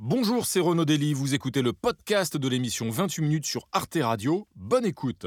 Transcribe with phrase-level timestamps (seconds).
[0.00, 4.46] Bonjour, c'est Renaud Dely, vous écoutez le podcast de l'émission 28 minutes sur Arte Radio.
[4.54, 5.26] Bonne écoute.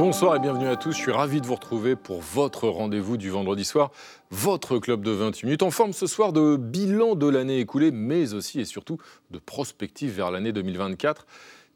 [0.00, 3.30] Bonsoir et bienvenue à tous, je suis ravi de vous retrouver pour votre rendez-vous du
[3.30, 3.92] vendredi soir,
[4.32, 8.34] votre club de 28 minutes en forme ce soir de bilan de l'année écoulée, mais
[8.34, 8.98] aussi et surtout
[9.30, 11.26] de prospective vers l'année 2024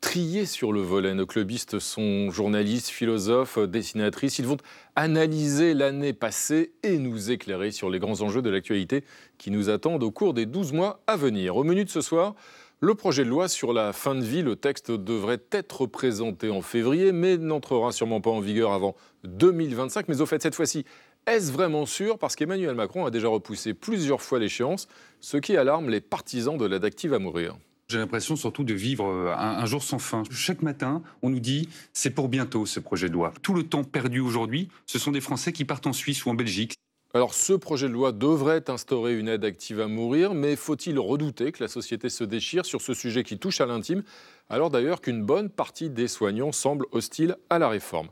[0.06, 1.14] triés sur le volet.
[1.14, 4.38] Nos clubistes sont journalistes, philosophes, dessinatrices.
[4.38, 4.56] Ils vont
[4.94, 9.02] analyser l'année passée et nous éclairer sur les grands enjeux de l'actualité
[9.36, 11.56] qui nous attendent au cours des 12 mois à venir.
[11.56, 12.36] Au menu de ce soir,
[12.78, 16.62] le projet de loi sur la fin de vie, le texte devrait être présenté en
[16.62, 20.06] février, mais n'entrera sûrement pas en vigueur avant 2025.
[20.06, 20.84] Mais au fait, cette fois-ci,
[21.26, 22.16] est-ce vraiment sûr?
[22.16, 24.86] Parce qu'Emmanuel Macron a déjà repoussé plusieurs fois l'échéance,
[25.20, 27.56] ce qui alarme les partisans de l'aide active à mourir.
[27.88, 30.24] J'ai l'impression surtout de vivre euh, un, jour sans fin.
[30.28, 33.32] Chaque matin, on nous dit c'est pour bientôt ce projet de loi.
[33.42, 36.34] Tout le temps perdu aujourd'hui, ce sont des Français qui partent en Suisse ou en
[36.34, 36.74] Belgique.
[37.14, 41.52] Alors ce projet de loi devrait instaurer une aide active à mourir, mais faut-il redouter
[41.52, 44.02] que la société se déchire sur ce sujet qui touche à l'intime,
[44.50, 48.08] alors d'ailleurs qu'une bonne partie des soignants semble hostile à la réforme?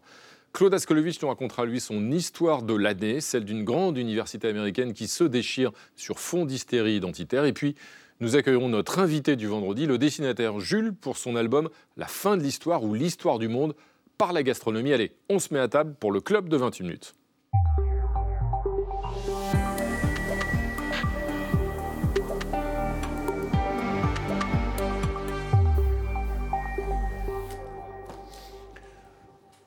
[0.53, 5.09] Claude Askolovitch nous racontera lui son histoire de l'année, celle d'une grande université américaine qui
[5.09, 7.45] se déchire sur fond d'hystérie identitaire.
[7.45, 7.75] Et puis,
[8.21, 12.43] nous accueillerons notre invité du vendredi, le dessinateur Jules, pour son album La fin de
[12.43, 13.75] l'histoire ou l'histoire du monde
[14.19, 14.93] par la gastronomie.
[14.93, 17.15] Allez, on se met à table pour le club de 28 minutes.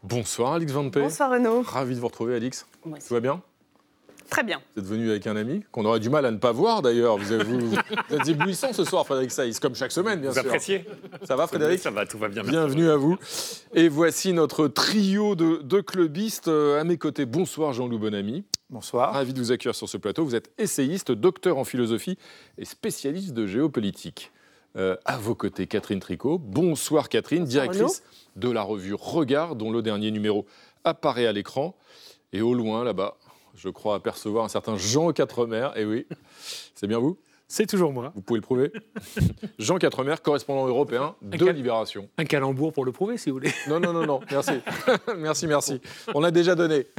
[0.04, 1.02] Bonsoir Alix Van P.
[1.02, 1.64] Bonsoir Renaud.
[1.64, 2.66] Ravi de vous retrouver Alix.
[2.82, 3.42] Tout va bien?
[4.38, 4.61] Très bien.
[4.75, 7.17] Vous êtes venu avec un ami, qu'on aurait du mal à ne pas voir d'ailleurs.
[7.17, 7.75] Vous, vous,
[8.11, 10.45] êtes éblouissant ce soir, Frédéric Saïs, comme chaque semaine, bien vous sûr.
[10.45, 10.85] appréciez
[11.23, 12.43] Ça va, Frédéric Ça va, tout va bien.
[12.43, 13.17] Bienvenue à vous.
[13.73, 17.25] Et voici notre trio de, clubistes euh, à mes côtés.
[17.25, 18.43] Bonsoir Jean-Loup Bonamy.
[18.69, 19.11] Bonsoir.
[19.11, 20.23] Ravi de vous accueillir sur ce plateau.
[20.23, 22.19] Vous êtes essayiste, docteur en philosophie
[22.59, 24.31] et spécialiste de géopolitique.
[24.75, 26.38] Euh, à vos côtés, Catherine Tricot.
[26.38, 28.03] Bonsoir Catherine, directrice
[28.36, 30.45] de la revue Regard, dont le dernier numéro
[30.83, 31.76] apparaît à l'écran.
[32.33, 33.17] Et au loin, là-bas,
[33.58, 35.70] je crois apercevoir un certain Jean Quatremer.
[35.76, 36.08] Et eh oui,
[36.76, 37.18] c'est bien vous?
[37.50, 38.12] C'est toujours moi.
[38.14, 38.73] Vous pouvez le prouver.
[39.60, 42.10] Jean Quatremer, correspondant européen de Libération.
[42.18, 43.54] Un calembour pour le prouver, si vous voulez.
[43.70, 44.60] Non, non, non, non, merci.
[45.18, 45.82] merci, merci.
[46.14, 46.88] On l'a déjà donné.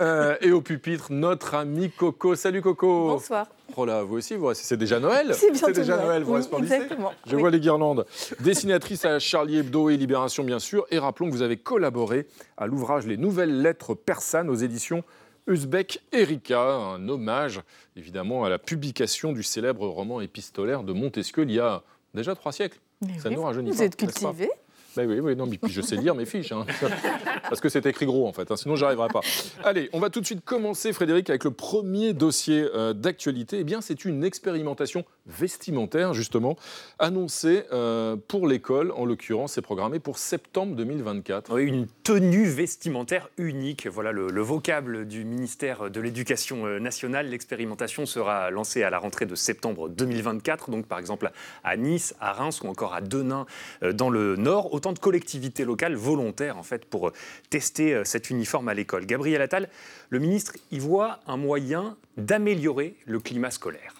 [0.00, 2.34] Euh, et au pupitre, notre ami Coco.
[2.34, 3.08] Salut Coco.
[3.08, 3.46] Bonsoir.
[3.76, 7.12] Oh là, vous aussi, vous, c'est déjà Noël C'est déjà Noël, vous Exactement.
[7.24, 8.04] Je vois les guirlandes.
[8.40, 10.86] Dessinatrice à Charlie Hebdo et Libération, bien sûr.
[10.90, 15.04] Et rappelons que vous avez collaboré à l'ouvrage Les Nouvelles Lettres persanes aux éditions
[15.46, 17.60] Uzbek Erika, un hommage
[17.96, 21.82] évidemment à la publication du célèbre roman épistolaire de Montesquieu il y a
[22.14, 22.78] déjà trois siècles.
[23.18, 24.50] Ça nous rajeunit Vous êtes cultivé
[24.96, 26.64] ben oui, oui, non, mais puis je sais lire mes fiches, hein.
[27.48, 29.20] parce que c'est écrit gros en fait, hein, sinon j'arriverai pas.
[29.62, 33.58] Allez, on va tout de suite commencer, Frédéric, avec le premier dossier euh, d'actualité.
[33.60, 36.56] Eh bien, c'est une expérimentation vestimentaire, justement,
[36.98, 41.54] annoncée euh, pour l'école, en l'occurrence, c'est programmé pour septembre 2024.
[41.54, 47.28] Oui, une tenue vestimentaire unique, voilà le, le vocable du ministère de l'Éducation euh, nationale.
[47.28, 51.30] L'expérimentation sera lancée à la rentrée de septembre 2024, donc par exemple
[51.64, 53.44] à Nice, à Reims ou encore à Denain
[53.82, 57.12] dans le Nord de collectivités locales volontaires en fait pour euh,
[57.50, 59.06] tester euh, cet uniforme à l'école.
[59.06, 59.68] Gabriel Attal,
[60.10, 63.94] le ministre, y voit un moyen d'améliorer le climat scolaire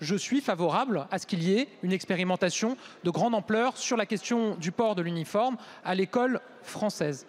[0.00, 4.06] je suis favorable à ce qu'il y ait une expérimentation de grande ampleur sur la
[4.06, 7.26] question du port de l'uniforme à l'école française.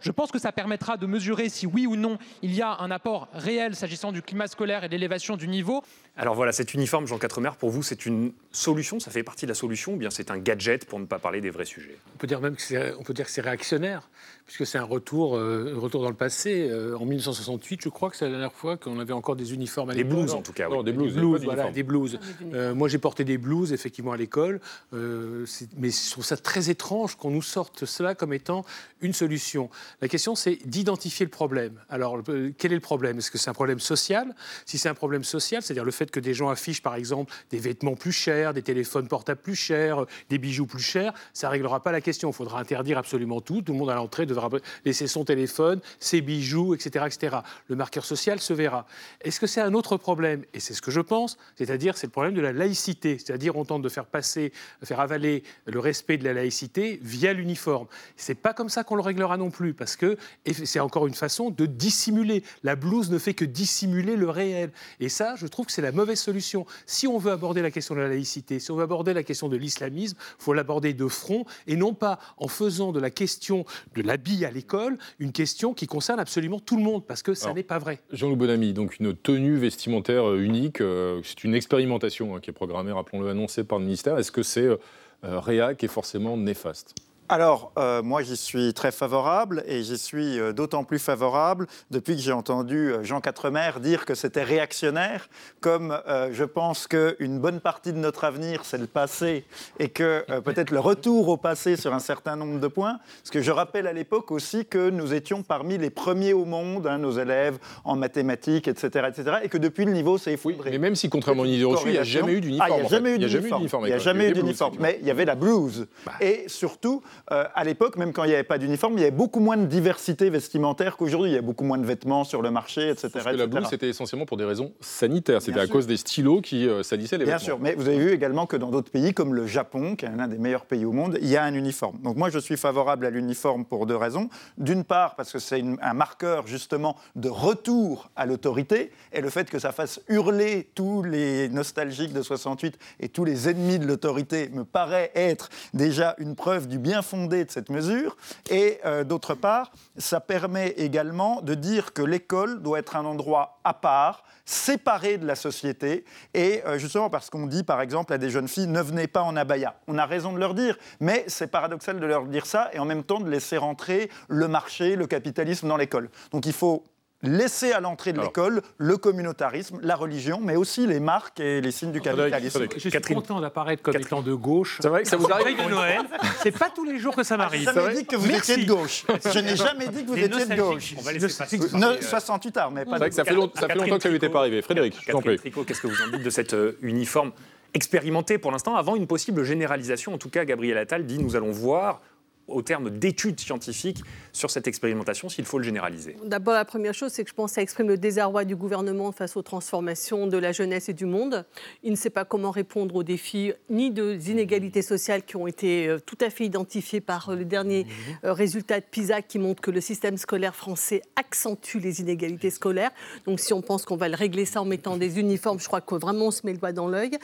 [0.00, 2.90] Je pense que ça permettra de mesurer si oui ou non il y a un
[2.90, 5.82] apport réel s'agissant du climat scolaire et de l'élévation du niveau.
[6.20, 8.98] Alors voilà, cet uniforme, Jean Quatremer, pour vous, c'est une solution?
[8.98, 11.40] Ça fait partie de la solution ou bien c'est un gadget pour ne pas parler
[11.40, 11.96] des vrais sujets?
[12.16, 14.10] On peut dire même que c'est, on peut dire que c'est réactionnaire,
[14.44, 16.68] puisque c'est un retour, euh, retour dans le passé.
[16.70, 19.90] Euh, en 1968, je crois que c'est la dernière fois qu'on avait encore des uniformes
[19.90, 20.10] à l'école.
[20.10, 20.68] Des blouses en tout cas.
[20.68, 21.14] Non, des blouses.
[21.14, 22.18] Des blouses, voilà, des blouses.
[22.52, 24.60] Euh, moi, j'ai porté des blouses effectivement à l'école,
[24.92, 28.64] mais je trouve ça très étrange qu'on nous sorte cela comme étant
[29.02, 29.70] une solution.
[30.02, 31.74] La question, c'est d'identifier le problème.
[31.88, 32.20] Alors,
[32.58, 33.18] quel est le problème?
[33.18, 34.34] Est-ce que c'est un problème social?
[34.66, 37.58] Si c'est un problème social, c'est-à-dire le fait que des gens affichent, par exemple, des
[37.58, 41.82] vêtements plus chers, des téléphones portables plus chers, des bijoux plus chers, ça ne réglera
[41.82, 42.30] pas la question.
[42.30, 43.62] Il faudra interdire absolument tout.
[43.62, 44.48] Tout le monde à l'entrée devra
[44.84, 47.06] laisser son téléphone, ses bijoux, etc.
[47.06, 47.36] etc.
[47.68, 48.86] Le marqueur social se verra.
[49.20, 50.44] Est-ce que c'est un autre problème?
[50.54, 53.18] Et c'est ce que je pense, c'est-à-dire c'est le problème de la laïcité.
[53.18, 54.52] C'est-à-dire on tente de faire passer,
[54.82, 57.86] faire avaler le respect de la laïcité via l'uniforme.
[58.16, 60.16] C'est pas comme ça qu'on le réglera non plus parce que
[60.64, 62.42] c'est encore une façon de dissimuler.
[62.62, 64.70] La blouse ne fait que dissimuler le réel.
[65.00, 66.64] Et ça, je trouve que c'est la mauvaise solution.
[66.86, 69.48] Si on veut aborder la question de la laïcité, si on veut aborder la question
[69.48, 73.64] de l'islamisme, il faut l'aborder de front et non pas en faisant de la question
[73.94, 77.52] de l'habit à l'école une question qui concerne absolument tout le monde, parce que ça
[77.52, 78.00] n'est pas vrai.
[78.12, 82.52] Jean-Loup Bonamy, donc une tenue vestimentaire euh, unique, euh, c'est une expérimentation hein, qui est
[82.52, 84.18] programmée, rappelons-le, annoncée par le ministère.
[84.18, 84.78] Est-ce que c'est euh,
[85.22, 86.94] réa qui est forcément néfaste?
[87.30, 92.16] Alors, euh, moi, j'y suis très favorable et j'y suis euh, d'autant plus favorable depuis
[92.16, 95.28] que j'ai entendu euh, Jean Quatremer dire que c'était réactionnaire,
[95.60, 95.98] comme
[96.32, 99.44] je pense qu'une bonne partie de notre avenir, c'est le passé
[99.78, 102.98] et que peut-être le retour au passé sur un certain nombre de points.
[103.22, 106.86] Parce que je rappelle à l'époque aussi que nous étions parmi les premiers au monde,
[106.86, 110.70] hein, nos élèves en mathématiques, etc., etc., et que depuis le niveau s'est effondré.
[110.70, 112.70] mais même si, contrairement à l'idée reçue, il n'y a jamais eu d'uniforme.
[112.70, 113.64] Ah, il n'y a jamais eu d'uniforme.
[113.84, 114.76] Il n'y a jamais eu d'uniforme.
[114.80, 115.86] Mais il y avait la blouse.
[116.06, 116.12] Bah.
[116.20, 119.10] Et surtout, euh, à l'époque, même quand il n'y avait pas d'uniforme, il y avait
[119.10, 121.30] beaucoup moins de diversité vestimentaire qu'aujourd'hui.
[121.30, 123.08] Il y a beaucoup moins de vêtements sur le marché, etc.
[123.12, 125.42] Parce que la blouse, c'était essentiellement pour des raisons sanitaires.
[125.42, 127.58] C'était à cause des stylos qui euh, salissaient les Bien vêtements.
[127.58, 130.04] Bien sûr, mais vous avez vu également que dans d'autres pays, comme le Japon, qui
[130.04, 131.98] est l'un des meilleurs pays au monde, il y a un uniforme.
[132.02, 134.28] Donc moi, je suis favorable à l'uniforme pour deux raisons.
[134.56, 139.50] D'une part, parce que c'est un marqueur justement de retour à l'autorité, et le fait
[139.50, 144.48] que ça fasse hurler tous les nostalgiques de 68 et tous les ennemis de l'autorité
[144.50, 148.16] me paraît être déjà une preuve du bien fondé de cette mesure.
[148.50, 153.58] Et euh, d'autre part, ça permet également de dire que l'école doit être un endroit
[153.64, 156.04] à part, séparé de la société.
[156.34, 159.22] Et euh, justement parce qu'on dit, par exemple, à des jeunes filles, ne venez pas
[159.22, 159.74] en abaya.
[159.86, 162.84] On a raison de leur dire, mais c'est paradoxal de leur dire ça et en
[162.84, 166.10] même temps de laisser rentrer le marché, le capitalisme dans l'école.
[166.32, 166.84] Donc il faut
[167.22, 171.70] laisser à l'entrée de l'école le communautarisme, la religion, mais aussi les marques et les
[171.70, 172.66] signes du capitalisme.
[172.76, 174.78] Je suis content d'apparaître comme étant de gauche.
[174.80, 176.02] C'est vrai que ça vous arrive de Noël.
[176.42, 177.68] C'est pas tous les jours que ça m'arrive.
[177.74, 179.04] Je n'ai jamais dit que vous étiez de gauche.
[179.32, 180.94] Je n'ai jamais dit que vous étiez de gauche.
[180.98, 182.92] On va laisser 68 ans, mais pas.
[182.92, 184.62] C'est vrai que ça fait, longtemps que ça n'était pas arrivé.
[184.62, 185.38] Frédéric, je t'en prie.
[185.38, 187.32] Qu'est-ce que vous en dites de cet euh, uniforme
[187.74, 190.14] expérimenté pour l'instant, avant une possible généralisation.
[190.14, 192.00] En tout cas, Gabriel Attal dit nous allons voir
[192.48, 194.02] au terme d'études scientifiques
[194.32, 197.50] sur cette expérimentation, s'il faut le généraliser D'abord, la première chose, c'est que je pense
[197.50, 201.06] que ça exprime le désarroi du gouvernement face aux transformations de la jeunesse et du
[201.06, 201.44] monde.
[201.82, 205.88] Il ne sait pas comment répondre aux défis ni des inégalités sociales qui ont été
[205.88, 207.86] euh, tout à fait identifiées par euh, le dernier
[208.24, 212.90] euh, résultat de PISA qui montre que le système scolaire français accentue les inégalités scolaires.
[213.26, 215.80] Donc si on pense qu'on va le régler ça en mettant des uniformes, je crois
[215.80, 217.18] que vraiment on se met le doigt dans l'œil.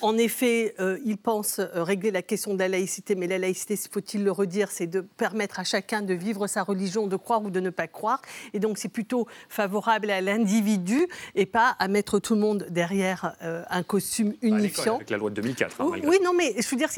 [0.00, 0.74] en effet,
[1.04, 4.86] il pense régler la question de la laïcité, mais la laïcité, faut-il le redire, c'est
[4.86, 8.20] de permettre à chacun de vivre sa religion, de croire ou de ne pas croire.
[8.52, 13.36] Et donc, c'est plutôt favorable à l'individu et pas à mettre tout le monde derrière
[13.42, 14.96] euh, un costume unifiant.
[14.96, 15.80] Avec la loi de 2004.
[15.80, 16.88] Hein, oui, non, mais je veux dire,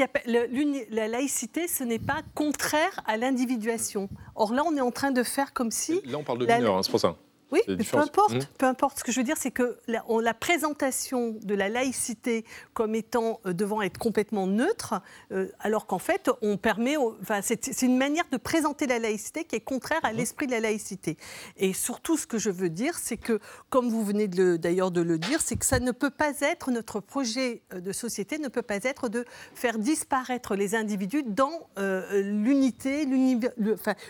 [0.91, 4.09] la laïcité, ce n'est pas contraire à l'individuation.
[4.35, 6.01] Or là, on est en train de faire comme si.
[6.07, 7.17] Là, on parle de mineurs, hein, c'est pour ça.
[7.53, 8.47] Oui, mais peu importe, mmh.
[8.57, 8.99] peu importe.
[8.99, 13.41] Ce que je veux dire, c'est que la, la, présentation de la laïcité comme étant
[13.45, 15.03] euh, devant être complètement neutre,
[15.33, 19.57] euh, alors qu'en fait, on permet, enfin, c'est une manière de présenter la laïcité qui
[19.57, 20.17] est contraire à mmh.
[20.17, 21.19] l'esprit de la laïcité.
[21.59, 23.39] Et surtout, ce que je veux dire, c'est que,
[23.69, 27.01] comme vous venez d'ailleurs de, le dire, c'est que ça ne peut pas être notre
[27.01, 31.69] projet euh, de société ne peut pas être de faire disparaître les individus dans
[32.13, 33.05] l'unité,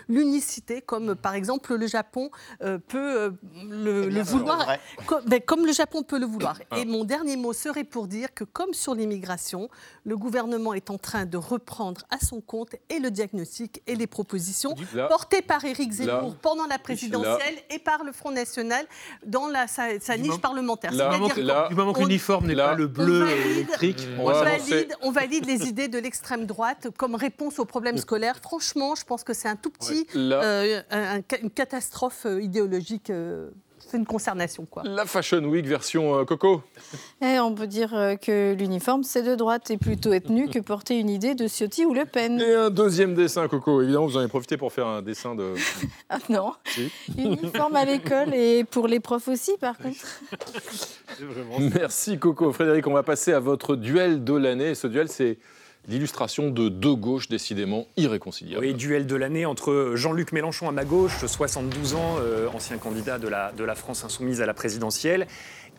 [0.07, 2.29] l'unicité, comme par exemple le Japon
[2.87, 3.32] peut
[3.69, 6.59] le, vouloir, comme, ben, comme, le Japon peut le vouloir.
[6.71, 6.79] Ah.
[6.79, 9.69] Et mon dernier mot serait pour dire que, comme sur l'immigration,
[10.05, 14.07] le gouvernement est en train de reprendre à son compte et le diagnostic et les
[14.07, 14.75] propositions
[15.09, 18.85] portées par Éric Zemmour pendant la présidentielle et par le Front National
[19.25, 20.91] dans la, sa, niche parlementaire.
[20.91, 25.87] du moment que l'uniforme n'est pas le bleu électrique, on, valide, on, valide, les idées
[25.87, 28.37] de l'extrême droite comme réponse aux problèmes scolaires.
[28.41, 30.81] Franchement, je pense que c'est un tout petit, euh,
[31.41, 33.09] une catastrophe euh, idéologique.
[33.23, 33.49] Euh,
[33.79, 34.65] c'est une consternation.
[34.65, 34.83] Quoi.
[34.85, 36.61] La Fashion Week version euh, Coco
[37.21, 40.59] eh, On peut dire euh, que l'uniforme, c'est de droite et plutôt être nu que
[40.59, 42.39] porter une idée de Ciotti ou Le Pen.
[42.39, 43.81] Et un deuxième dessin, Coco.
[43.81, 45.53] Évidemment, vous en avez profité pour faire un dessin de...
[46.09, 46.53] ah non
[47.17, 49.97] Uniforme à l'école et pour les profs aussi, par contre.
[51.75, 52.51] Merci, Coco.
[52.51, 54.75] Frédéric, on va passer à votre duel de l'année.
[54.75, 55.37] Ce duel, c'est
[55.87, 58.65] l'illustration de deux gauches décidément irréconciliables.
[58.65, 63.19] Oui, duel de l'année entre Jean-Luc Mélenchon à ma gauche, 72 ans, euh, ancien candidat
[63.19, 65.27] de la, de la France insoumise à la présidentielle,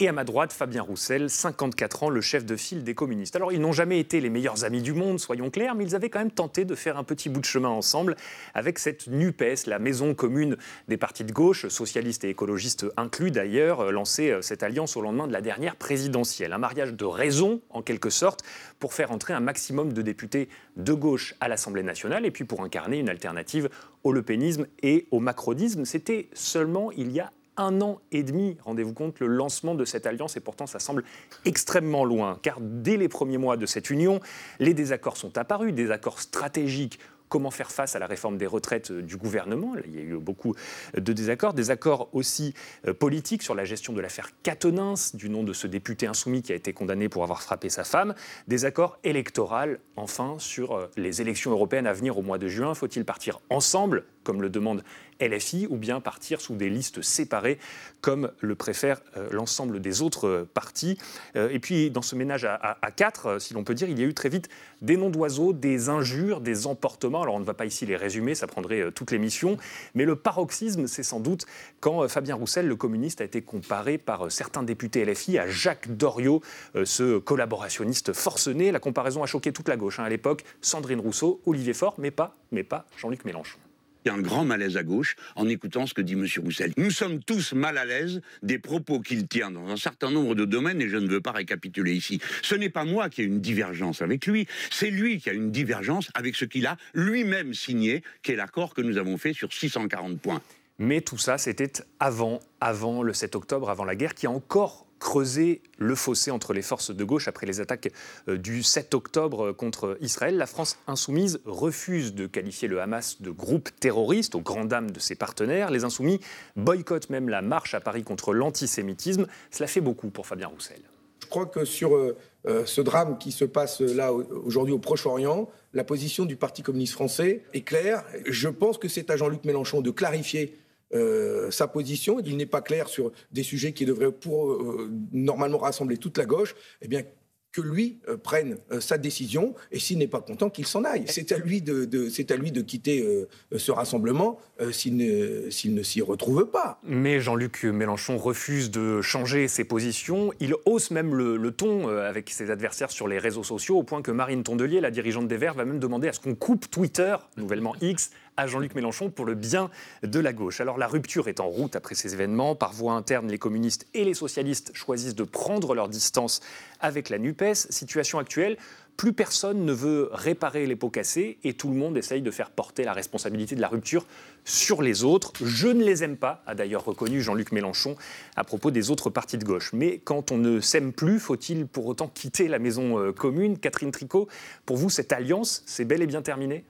[0.00, 3.36] Et à ma droite, Fabien Roussel, 54 ans, le chef de file des communistes.
[3.36, 6.10] Alors, ils n'ont jamais été les meilleurs amis du monde, soyons clairs, mais ils avaient
[6.10, 8.16] quand même tenté de faire un petit bout de chemin ensemble
[8.54, 10.56] avec cette NUPES, la maison commune
[10.88, 15.00] des partis de gauche, socialistes et écologistes inclus d'ailleurs, euh, lancé euh, cette alliance au
[15.00, 16.52] lendemain de la dernière présidentielle.
[16.52, 18.40] Un mariage de raison, en quelque sorte,
[18.80, 22.64] pour faire entrer un maximum de députés de gauche à l'Assemblée nationale et puis pour
[22.64, 23.68] incarner une alternative
[24.02, 25.84] au lepénisme et au macronisme.
[25.84, 30.06] C'était seulement il y a un an et demi, rendez-vous compte, le lancement de cette
[30.06, 31.04] alliance, et pourtant ça semble
[31.44, 34.20] extrêmement loin, car dès les premiers mois de cette union,
[34.58, 36.99] les désaccords sont apparus, des accords stratégiques
[37.34, 39.75] comment faire face à la réforme des retraites euh, du gouvernement?
[39.87, 40.54] Il y a eu beaucoup
[40.96, 42.54] de désaccords, des accords aussi
[42.87, 46.52] euh, politiques sur la gestion de l'affaire Catonins, du nom de ce député insoumis qui
[46.52, 48.14] a été condamné pour avoir frappé sa femme,
[48.46, 52.73] des accords électoraux, enfin, sur euh, les élections européennes à venir au mois de juin.
[52.75, 54.83] Faut-il partir ensemble, comme le demande
[55.21, 57.59] LFI ou bien partir sous des listes séparées
[58.00, 60.99] comme le préfèrent euh, l'ensemble des autres euh, partis.
[61.37, 64.07] Euh, et puis dans ce ménage à, quatre, si l'on peut dire, il y a
[64.07, 64.50] eu très vite
[64.83, 67.23] des noms d'oiseaux, des injures, des emportements.
[67.23, 69.57] Alors on ne va pas ici les résumer, ça prendrait toute l'émission,
[69.95, 71.47] mais le paroxysme, c'est sans doute
[71.81, 76.43] quand Fabien Roussel, le communiste, a été comparé par certains députés LFI à Jacques Doriot,
[76.85, 78.71] ce collaborationniste forcené.
[78.71, 80.45] La comparaison a choqué toute la gauche hein, à l'époque.
[80.61, 83.63] Sandrine Rousseau, Olivier Faure, mais pas, mais pas Jean-Luc Mélenchon.
[84.04, 86.26] Il y a un grand malaise à gauche en écoutant ce que dit M.
[86.42, 86.73] Roussel.
[86.76, 90.44] Nous sommes tous mal à l'aise des propos qu'il tient dans un certain nombre de
[90.44, 92.20] domaines et je ne veux pas récapituler ici.
[92.42, 95.50] Ce n'est pas moi qui ai une divergence avec lui, c'est lui qui a une
[95.50, 99.52] divergence avec ce qu'il a lui-même signé, qui est l'accord que nous avons fait sur
[99.52, 100.42] 640 points.
[100.78, 104.84] Mais tout ça, c'était avant, avant le 7 octobre, avant la guerre, qui a encore
[104.98, 107.90] creuser le fossé entre les forces de gauche après les attaques
[108.28, 110.36] euh, du 7 octobre contre Israël.
[110.36, 115.00] La France insoumise refuse de qualifier le Hamas de groupe terroriste, aux grandes dames de
[115.00, 115.70] ses partenaires.
[115.70, 116.20] Les insoumis
[116.56, 119.26] boycottent même la marche à Paris contre l'antisémitisme.
[119.50, 120.80] Cela fait beaucoup pour Fabien Roussel.
[121.20, 125.48] Je crois que sur euh, euh, ce drame qui se passe là aujourd'hui au Proche-Orient,
[125.72, 128.04] la position du Parti communiste français est claire.
[128.26, 130.56] Je pense que c'est à Jean-Luc Mélenchon de clarifier
[130.94, 132.20] euh, sa position.
[132.24, 136.24] Il n'est pas clair sur des sujets qui devraient pour, euh, normalement rassembler toute la
[136.24, 136.54] gauche.
[136.82, 137.02] Eh bien,
[137.50, 141.04] que lui euh, prenne sa décision et s'il n'est pas content, qu'il s'en aille.
[141.06, 141.88] C'est à lui de,
[142.32, 144.40] à lui de quitter ce rassemblement
[144.72, 146.80] s'il ne, s'il ne s'y retrouve pas.
[146.84, 150.32] Mais Jean-Luc Mélenchon refuse de changer ses positions.
[150.40, 154.02] Il hausse même le, le, ton avec ses adversaires sur les réseaux sociaux, au point
[154.02, 157.14] que Marine Tondelier, la dirigeante des Verts, va même demander à ce qu'on coupe Twitter,
[157.36, 159.71] nouvellement X, à Jean-Luc Mélenchon pour le bien
[160.03, 160.61] de la gauche.
[160.61, 162.55] Alors la rupture est en route après ces événements.
[162.55, 166.41] Par voie interne, les communistes et les socialistes choisissent de prendre leur distance
[166.81, 167.55] avec la NUPES.
[167.71, 168.57] Situation actuelle,
[168.97, 172.50] plus personne ne veut réparer les pots cassés et tout le monde essaye de faire
[172.50, 174.07] porter la responsabilité de la rupture
[174.45, 175.33] sur les autres.
[175.43, 177.97] Je ne les aime pas, a d'ailleurs reconnu Jean-Luc Mélenchon
[178.37, 179.73] à propos des autres partis de gauche.
[179.73, 183.59] Mais quand on ne s'aime plus, faut-il pour autant quitter la maison euh, commune?
[183.59, 184.29] Catherine Tricot,
[184.64, 186.64] pour vous, cette alliance, c'est bel et bien terminé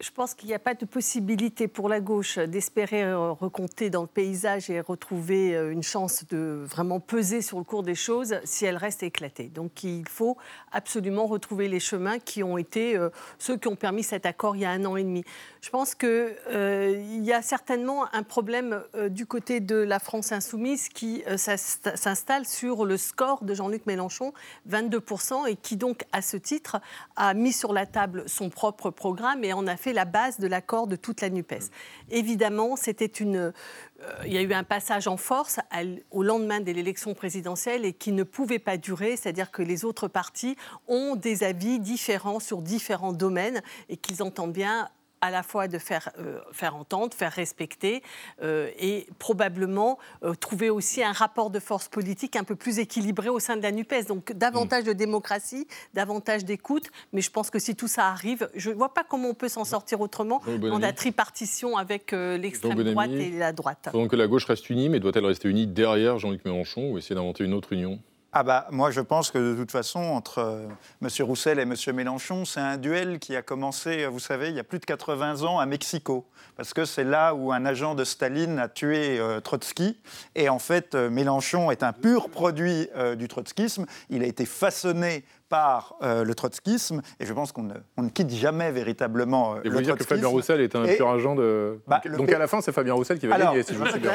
[0.00, 4.02] je pense qu'il n'y a pas de possibilité pour la gauche d'espérer euh, recompter dans
[4.02, 8.38] le paysage et retrouver euh, une chance de vraiment peser sur le cours des choses
[8.44, 9.48] si elle reste éclatée.
[9.48, 10.36] Donc il faut
[10.70, 14.62] absolument retrouver les chemins qui ont été euh, ceux qui ont permis cet accord il
[14.62, 15.24] y a un an et demi.
[15.62, 21.24] Je pense qu'il y a certainement un problème du côté de la France insoumise qui
[21.36, 24.32] s'installe sur le score de Jean-Luc Mélenchon,
[24.70, 26.80] 22%, et qui donc, à ce titre,
[27.16, 30.46] a mis sur la table son propre programme et en a fait la base de
[30.46, 31.70] l'accord de toute la NUPES.
[32.10, 33.52] Évidemment, c'était une, euh,
[34.26, 35.58] il y a eu un passage en force
[36.10, 40.08] au lendemain de l'élection présidentielle et qui ne pouvait pas durer, c'est-à-dire que les autres
[40.08, 40.56] partis
[40.88, 44.88] ont des avis différents sur différents domaines et qu'ils entendent bien
[45.26, 48.02] à la fois de faire, euh, faire entendre, faire respecter
[48.42, 53.28] euh, et probablement euh, trouver aussi un rapport de force politique un peu plus équilibré
[53.28, 54.06] au sein de la NUPES.
[54.08, 56.90] Donc davantage de démocratie, davantage d'écoute.
[57.12, 59.48] Mais je pense que si tout ça arrive, je ne vois pas comment on peut
[59.48, 63.88] s'en sortir autrement dans la tripartition avec l'extrême droite et la droite.
[63.92, 67.44] Donc la gauche reste unie, mais doit-elle rester unie derrière Jean-Luc Mélenchon ou essayer d'inventer
[67.44, 67.98] une autre union?
[68.38, 70.68] Ah bah, moi, je pense que de toute façon, entre euh,
[71.00, 71.08] M.
[71.20, 71.74] Roussel et M.
[71.94, 74.84] Mélenchon, c'est un duel qui a commencé, euh, vous savez, il y a plus de
[74.84, 76.26] 80 ans à Mexico.
[76.54, 79.98] Parce que c'est là où un agent de Staline a tué euh, Trotsky.
[80.34, 83.86] Et en fait, Mélenchon est un pur produit du trotskisme.
[84.10, 88.08] Il a été façonné par euh, le trotskisme, et je pense qu'on ne, on ne
[88.08, 90.04] quitte jamais véritablement euh, Et vous le dire que.
[90.04, 91.80] Fabien Roussel est un Et- pur agent de.
[91.86, 93.62] Bah, donc, le donc P- à la fin, c'est Fabien Roussel qui va Alors, gagner,
[93.62, 94.12] si je me souviens.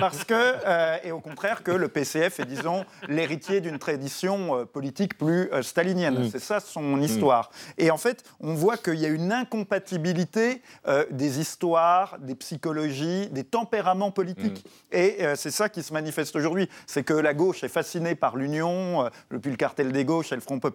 [0.00, 4.64] parce que, euh, et au contraire, que le PCF est, disons, l'héritier d'une tradition euh,
[4.64, 6.26] politique plus stalinienne.
[6.26, 6.30] Mm.
[6.30, 7.50] C'est ça son histoire.
[7.76, 10.62] Et en fait, on voit qu'il y a une incompatibilité
[11.10, 14.64] des histoires, des psychologies, des tempéraments politiques.
[14.92, 16.68] Et euh, c'est ça qui se manifeste aujourd'hui.
[16.86, 20.40] C'est que la gauche est fascinée par l'union, depuis le cartel des gauches et le
[20.40, 20.67] Front populaire,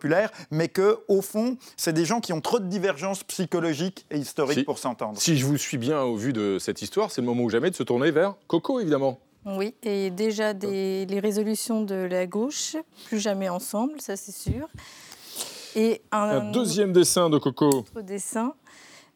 [0.51, 4.59] mais que au fond, c'est des gens qui ont trop de divergences psychologiques et historiques
[4.59, 5.17] Si- pour s'entendre.
[5.19, 7.69] Si je vous suis bien au vu de cette histoire, c'est le moment ou jamais
[7.69, 9.19] de se tourner vers Coco, évidemment.
[9.45, 14.67] Oui, et déjà des, les résolutions de la gauche, plus jamais ensemble, ça c'est sûr.
[15.75, 17.67] Et un, Un deuxième dessin de Coco.
[17.79, 18.53] autre dessin,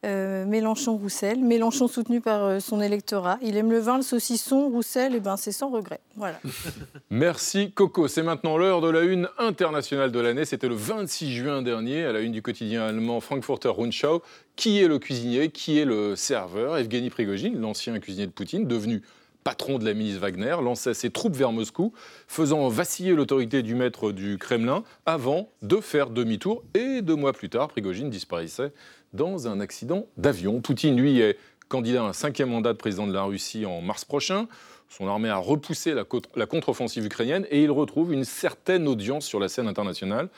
[0.05, 1.39] euh, Mélenchon-Roussel.
[1.39, 3.39] Mélenchon soutenu par euh, son électorat.
[3.41, 4.69] Il aime le vin, le saucisson.
[4.69, 5.99] Roussel, eh ben, c'est sans regret.
[6.15, 6.39] Voilà.
[7.09, 8.07] Merci Coco.
[8.07, 10.45] C'est maintenant l'heure de la une internationale de l'année.
[10.45, 14.21] C'était le 26 juin dernier à la une du quotidien allemand Frankfurter Rundschau.
[14.55, 15.49] Qui est le cuisinier?
[15.49, 16.77] Qui est le serveur?
[16.77, 19.01] Evgeny Prigogine, l'ancien cuisinier de Poutine, devenu
[19.47, 21.93] patron de la milice Wagner, lançait ses troupes vers Moscou,
[22.27, 26.63] faisant vaciller l'autorité du maître du Kremlin avant de faire demi-tour.
[26.73, 28.73] Et deux mois plus tard, Prigogine disparaissait
[29.17, 30.61] dans un accident d'avion.
[30.61, 34.05] Poutine, lui, est candidat à un cinquième mandat de président de la Russie en mars
[34.05, 34.47] prochain.
[34.89, 36.05] Son armée a repoussé la,
[36.45, 40.29] contre-offensive ukrainienne et il retrouve une certaine audience sur la scène internationale.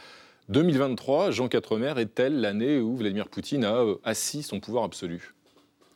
[0.47, 5.35] 2023, Jean Quatremer est-elle l'année où Vladimir Poutine a euh, assis son pouvoir absolu?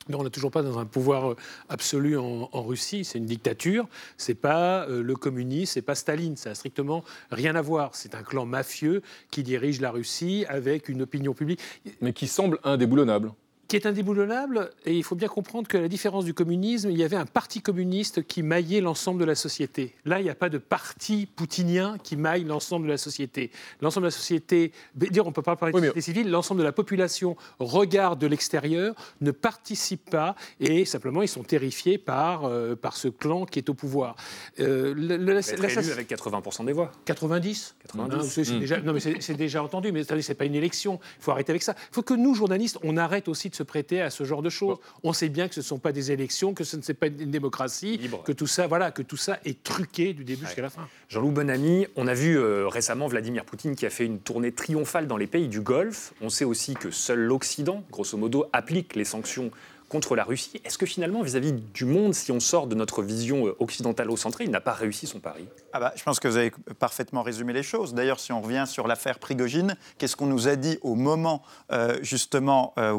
[0.10, 1.36] Non, on n'est toujours pas dans un pouvoir euh,
[1.70, 3.06] absolu en, Russie.
[3.06, 3.88] C'est une dictature.
[4.18, 6.38] C'est pas euh, le communisme, c'est pas Staline.
[6.38, 7.96] Ça a strictement rien à voir.
[7.96, 11.60] C'est un clan mafieux qui dirige la Russie avec une opinion publique
[12.02, 13.32] Mais qui semble indéboulonnable.
[13.68, 14.70] Qui est indéboulonnable.
[14.86, 17.62] Et il faut bien comprendre que la différence du communisme, il y avait un parti
[17.62, 19.96] communiste qui maillait l'ensemble de la société.
[20.06, 23.52] Là, il n'y a pas de parti poutinien qui maille l'ensemble de la société.
[23.82, 26.30] L'ensemble de la société, dire on ne peut pas parler de Oui, mais- société civile,
[26.32, 31.98] l'ensemble de la population regarde de l'extérieur, ne participe pas et simplement ils sont terrifiés
[31.98, 34.16] par, euh, par ce clan qui est au pouvoir.
[34.60, 36.92] Euh, le- élu avec 80% des voix.
[37.06, 38.16] 90 90.
[38.18, 38.60] Non, c'est- c'est Mm.
[38.60, 41.00] déjà, non, mais c'est déjà entendu, mais c'est pas une élection.
[41.20, 41.76] Il faut arrêter avec ça.
[41.92, 44.50] Il faut que nous, journalistes, on arrête aussi de se prêter à ce genre de
[44.50, 44.78] choses.
[45.04, 47.08] On sait bien que ce ne sont pas des élections, que ce ne c'est pas
[47.08, 48.24] une démocratie, Libre.
[48.24, 50.88] que tout ça, voilà, que tout ça est truqué du début jusqu'à la fin.
[51.10, 55.08] Jean-Loup Bonamy, on a vu euh, récemment Vladimir Poutine qui a fait une tournée triomphale
[55.08, 56.14] dans les pays du Golfe.
[56.22, 59.52] On sait aussi que seul l'Occident, grosso modo, applique les sanctions
[59.90, 60.60] contre la Russie.
[60.66, 64.50] Est-ce que finalement, vis-à-vis du monde, si on sort de notre vision euh, occidentalo-centrée, il
[64.50, 65.46] n'a pas réussi son pari?
[65.76, 67.96] Ah bah, je pense que vous avez parfaitement résumé les choses.
[67.96, 71.98] D'ailleurs, si on revient sur l'affaire Prigogine, qu'est-ce qu'on nous a dit au moment euh,
[72.04, 72.92] justement euh,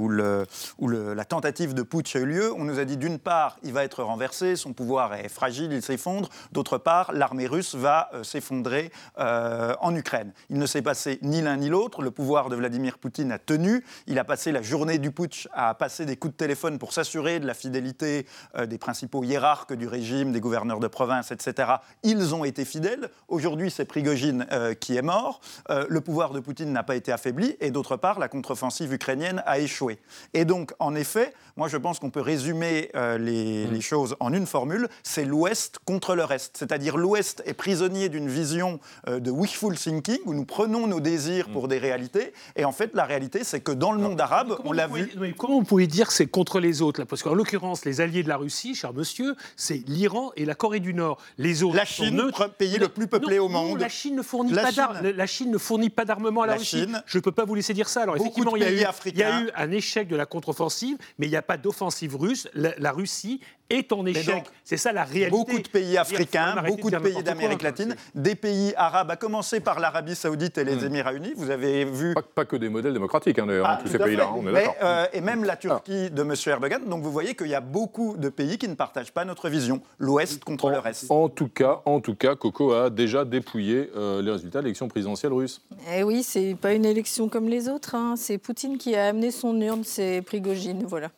[0.78, 2.52] où, la tentative de putsch a eu lieu?
[2.52, 5.82] On nous a dit d'une part, il va être renversé, son pouvoir est fragile, il
[5.82, 6.30] s'effondre.
[6.50, 10.32] D'autre part, l'armée russe va euh, s'effondrer en Ukraine.
[10.50, 12.02] Il ne s'est passé ni l'un ni l'autre.
[12.02, 13.84] Le pouvoir de Vladimir Poutine a tenu.
[14.08, 17.38] Il a passé la journée du putsch à passer des coups de téléphone pour s'assurer
[17.38, 18.26] de la fidélité
[18.66, 21.74] des principaux hiérarques du régime, des gouverneurs de province, etc.
[22.02, 23.10] Ils ont été fidèles.
[23.28, 25.40] Aujourd'hui, c'est Prigogine euh, qui est mort.
[25.70, 27.56] Euh, le pouvoir de Poutine n'a pas été affaibli.
[27.60, 29.98] Et d'autre part, la contre-offensive ukrainienne a échoué.
[30.32, 34.32] Et donc, en effet, moi, je pense qu'on peut résumer euh, les, les choses en
[34.32, 34.88] une formule.
[35.02, 36.56] C'est l'Ouest contre le reste.
[36.58, 41.68] C'est-à-dire l'Ouest est prisonnier d'une vision de wishful thinking, où nous prenons nos désirs pour
[41.68, 42.32] des réalités.
[42.56, 45.12] Et en fait, la réalité, c'est que dans le monde arabe, on l'a vu...
[45.18, 47.06] mais comment vous pouvez dire que c'est contre les autres là?
[47.06, 50.80] Parce qu'en l'occurrence, les alliés de la Russie, cher monsieur, c'est l'Iran et la Corée
[50.80, 51.18] du Nord.
[51.38, 52.53] Les autres La sont Chine, neutres.
[52.56, 53.80] Pays le plus peuplé Non, au non, monde.
[53.80, 55.00] la Chine ne fournit La pas d'armes.
[55.02, 56.80] La Chine ne fournit pas d'armement à la, La Russie.
[56.80, 57.02] Chine.
[57.06, 58.02] Je ne peux pas vous laisser dire ça.
[58.02, 59.42] Alors effectivement, il y, a eu, il y a africains.
[59.46, 62.48] eu un échec de la contre-offensive, mais il n'y a pas d'offensive russe.
[62.54, 64.44] La, la Russie est en échec.
[64.62, 65.30] C'est ça la réalité.
[65.30, 67.68] Beaucoup de pays africains, beaucoup de pays d'Amérique quoi.
[67.70, 71.32] latine, des pays arabes, à commencer par l'Arabie saoudite et les Émirats unis.
[71.36, 72.14] Vous avez vu...
[72.14, 74.34] Pas, pas que des modèles démocratiques, hein, d'ailleurs, Ah, hein, tous tout ces pays-là, hein,
[74.36, 74.74] on est d'accord.
[74.82, 76.34] euh, et même la Turquie de M.
[76.46, 76.82] Erdogan.
[76.88, 79.80] Donc vous voyez qu'il y a beaucoup de pays qui ne partagent pas notre vision.
[79.98, 81.10] L'Ouest contre le reste.
[81.10, 84.88] En tout cas, en tout cas, Coco a déjà dépouillé euh, les résultats de l'élection
[84.88, 85.60] présidentielle russe.
[85.94, 87.94] Eh oui, c'est pas une élection comme les autres.
[87.94, 88.14] hein.
[88.16, 91.10] C'est Poutine qui a amené son urne, c'est Prigogine, voilà.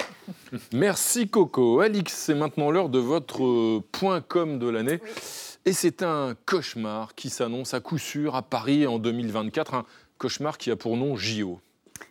[0.73, 1.81] Merci Coco.
[1.81, 5.01] Alix, c'est maintenant l'heure de votre euh, point com de l'année.
[5.65, 9.75] Et c'est un cauchemar qui s'annonce à coup sûr à Paris en 2024.
[9.75, 9.87] Un
[10.19, 11.61] cauchemar qui a pour nom JO.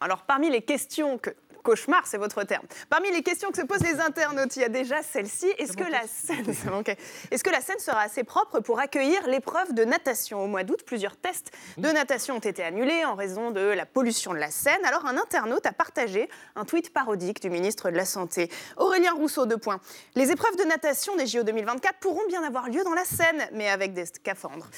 [0.02, 1.30] Alors, parmi les questions que.
[1.66, 2.66] Cauchemar, c'est votre terme.
[2.92, 5.48] Parmi les questions que se posent les internautes, il y a déjà celle-ci.
[5.58, 6.46] Est-ce que, la scène...
[6.46, 10.44] que la sera assez propre pour accueillir l'épreuve de natation?
[10.44, 14.34] Au mois d'août, plusieurs tests de natation ont été annulés en raison de la pollution
[14.34, 14.86] de la Seine.
[14.86, 18.52] Alors, un internaute a partagé un tweet parodique du ministre de la Santé.
[18.78, 19.80] Aurélien Rousseau, deux points.
[20.14, 23.70] Les épreuves de natation des JO 2024 pourront bien avoir lieu dans la Seine, mais
[23.70, 24.70] avec des scaphandres.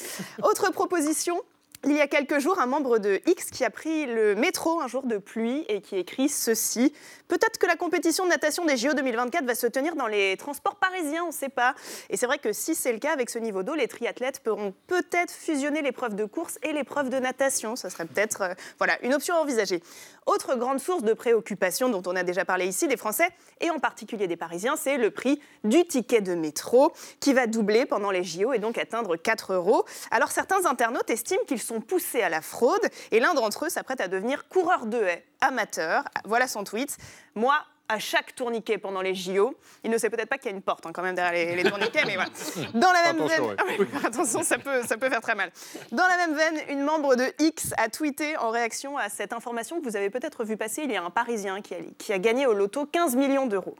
[0.41, 1.43] Autre proposition.
[1.85, 4.87] Il y a quelques jours, un membre de X qui a pris le métro un
[4.87, 6.91] jour de pluie et qui écrit ceci.
[7.27, 10.75] Peut-être que la compétition de natation des JO 2024 va se tenir dans les transports
[10.75, 11.75] parisiens, on ne sait pas.
[12.09, 14.73] Et c'est vrai que si c'est le cas avec ce niveau d'eau, les triathlètes pourront
[14.87, 17.75] peut-être fusionner l'épreuve de course et l'épreuve de natation.
[17.75, 19.83] Ce serait peut-être euh, voilà, une option à envisager.
[20.25, 23.29] Autre grande source de préoccupation dont on a déjà parlé ici des Français
[23.61, 27.85] et en particulier des Parisiens, c'est le prix du ticket de métro qui va doubler
[27.85, 29.85] pendant les JO et donc atteindre 4 euros.
[30.11, 34.01] Alors certains internautes estiment qu'ils sont poussés à la fraude et l'un d'entre eux s'apprête
[34.01, 36.03] à devenir coureur de haie amateur.
[36.25, 36.97] Voilà son tweet.
[37.35, 37.57] Moi,
[37.89, 39.55] à chaque tourniquet pendant les JO.
[39.83, 41.63] Il ne sait peut-être pas qu'il y a une porte hein, quand même derrière les,
[41.63, 42.29] tourniquets, mais voilà.
[42.73, 43.87] Dans la même Attention, veine, ouais.
[43.95, 45.51] Ah attention, ça peut, ça peut faire très mal.
[45.91, 49.79] Dans la même veine, une membre de X a tweeté en réaction à cette information
[49.79, 50.83] que vous avez peut-être vu passer.
[50.83, 53.75] Il y a un Parisien qui a, qui a gagné au loto 15 millions d'euros.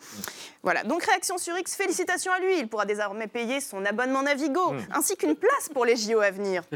[0.64, 0.84] Voilà.
[0.84, 2.60] Donc réaction sur X, félicitations à lui.
[2.60, 6.64] Il pourra désormais payer son abonnement Navigo, ainsi qu'une place pour les JO à venir.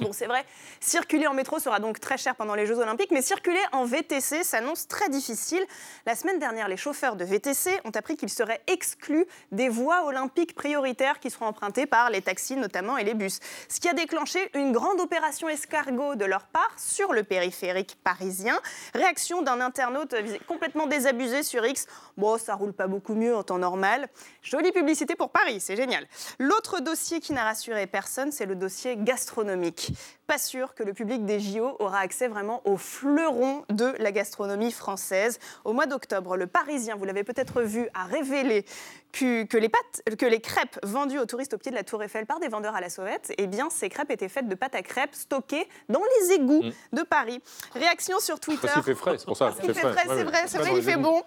[0.00, 0.44] Bon, c'est vrai,
[0.80, 4.44] circuler en métro sera donc très cher pendant les Jeux Olympiques, mais circuler en VTC
[4.44, 5.64] s'annonce très difficile.
[6.04, 10.54] La semaine dernière, les chauffeurs de VTC ont appris qu'ils seraient exclus des voies olympiques
[10.54, 13.40] prioritaires qui seront empruntées par les taxis notamment et les bus.
[13.68, 18.58] Ce qui a déclenché une grande opération escargot de leur part sur le périphérique parisien.
[18.94, 20.14] Réaction d'un internaute
[20.46, 21.86] complètement désabusé sur X.
[22.16, 24.08] Bon, ça roule pas beaucoup mieux en temps normal.
[24.42, 26.06] Jolie publicité pour Paris, c'est génial.
[26.38, 29.92] L'autre dossier qui n'a rassuré personne, c'est le dossier gastronomique.
[30.26, 34.72] Pas sûr que le public des JO aura accès vraiment au fleuron de la gastronomie
[34.72, 35.38] française.
[35.64, 38.64] Au mois d'octobre, le Parisien, vous l'avez peut-être vu, a révélé
[39.12, 42.02] que, que les pâtes, que les crêpes vendues aux touristes au pied de la Tour
[42.02, 44.74] Eiffel par des vendeurs à la sauvette, eh bien, ces crêpes étaient faites de pâtes
[44.74, 46.62] à crêpes stockées dans les égouts
[46.94, 47.42] de Paris.
[47.74, 48.62] Réaction sur Twitter.
[48.62, 49.54] Parce qu'il fait frais, c'est pour ça.
[49.62, 51.22] Il fait frais, c'est vrai, c'est vrai, il fait bon.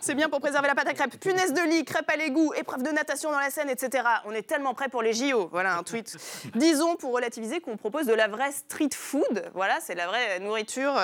[0.00, 1.18] C'est bien pour préserver la pâte à crêpes.
[1.18, 4.04] Punaise de lit, crêpes à l'égout, épreuve de natation dans la Seine, etc.
[4.26, 5.48] On est tellement prêt pour les JO.
[5.50, 6.16] Voilà un tweet.
[6.54, 9.50] Disons, pour relativiser, qu'on propose de la vraie street food.
[9.54, 10.94] Voilà, c'est la vraie nourriture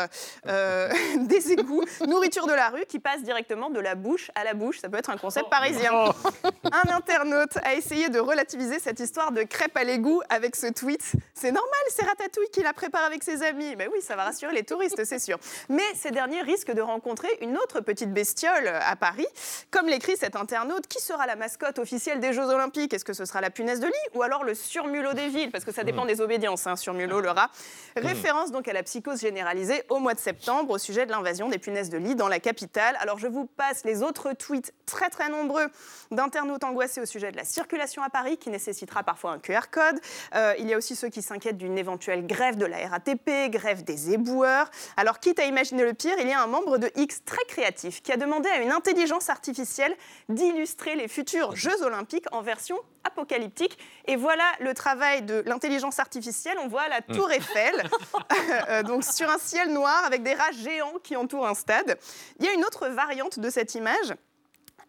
[0.47, 4.55] euh, des égouts, nourriture de la rue qui passe directement de la bouche à la
[4.55, 4.81] bouche.
[4.81, 5.93] Ça peut être un concept parisien.
[6.73, 11.13] Un internaute a essayé de relativiser cette histoire de crêpes à l'égout avec ce tweet.
[11.35, 13.75] C'est normal, c'est Ratatouille qui la prépare avec ses amis.
[13.77, 15.39] Mais oui, ça va rassurer les touristes, c'est sûr.
[15.69, 19.27] Mais ces derniers risquent de rencontrer une autre petite bestiole à Paris.
[19.71, 22.95] Comme l'écrit cet internaute, qui sera la mascotte officielle des Jeux Olympiques?
[22.95, 25.51] Est-ce que ce sera la punaise de lit ou alors le surmulot des villes?
[25.51, 27.51] Parce que ça dépend des obédiences, hein, surmulot, le rat.
[27.97, 31.59] Référence donc à la psychose généralisée au mois de septembre au sujet de l'invasion des
[31.59, 32.97] punaises de lit dans la capitale.
[33.01, 35.67] Alors je vous passe les autres tweets très très nombreux
[36.11, 40.01] d'internautes angoissés au sujet de la circulation à Paris qui nécessitera parfois un QR code.
[40.35, 43.85] Euh, il y a aussi ceux qui s'inquiètent d'une éventuelle grève de la RATP, grève
[43.85, 44.71] des éboueurs.
[44.97, 48.03] Alors quitte à imaginer le pire, il y a un membre de X très créatif
[48.03, 49.95] qui a demandé à une intelligence artificielle
[50.31, 53.79] d'illustrer les futurs Jeux olympiques en version apocalyptique.
[54.07, 56.57] Et voilà le travail de l'intelligence artificielle.
[56.63, 57.75] On voit la tour Eiffel,
[58.69, 61.99] euh, donc sur un ciel noir avec des rats géants qui entourent un stade.
[62.39, 64.15] Il y a une autre variante de cette image.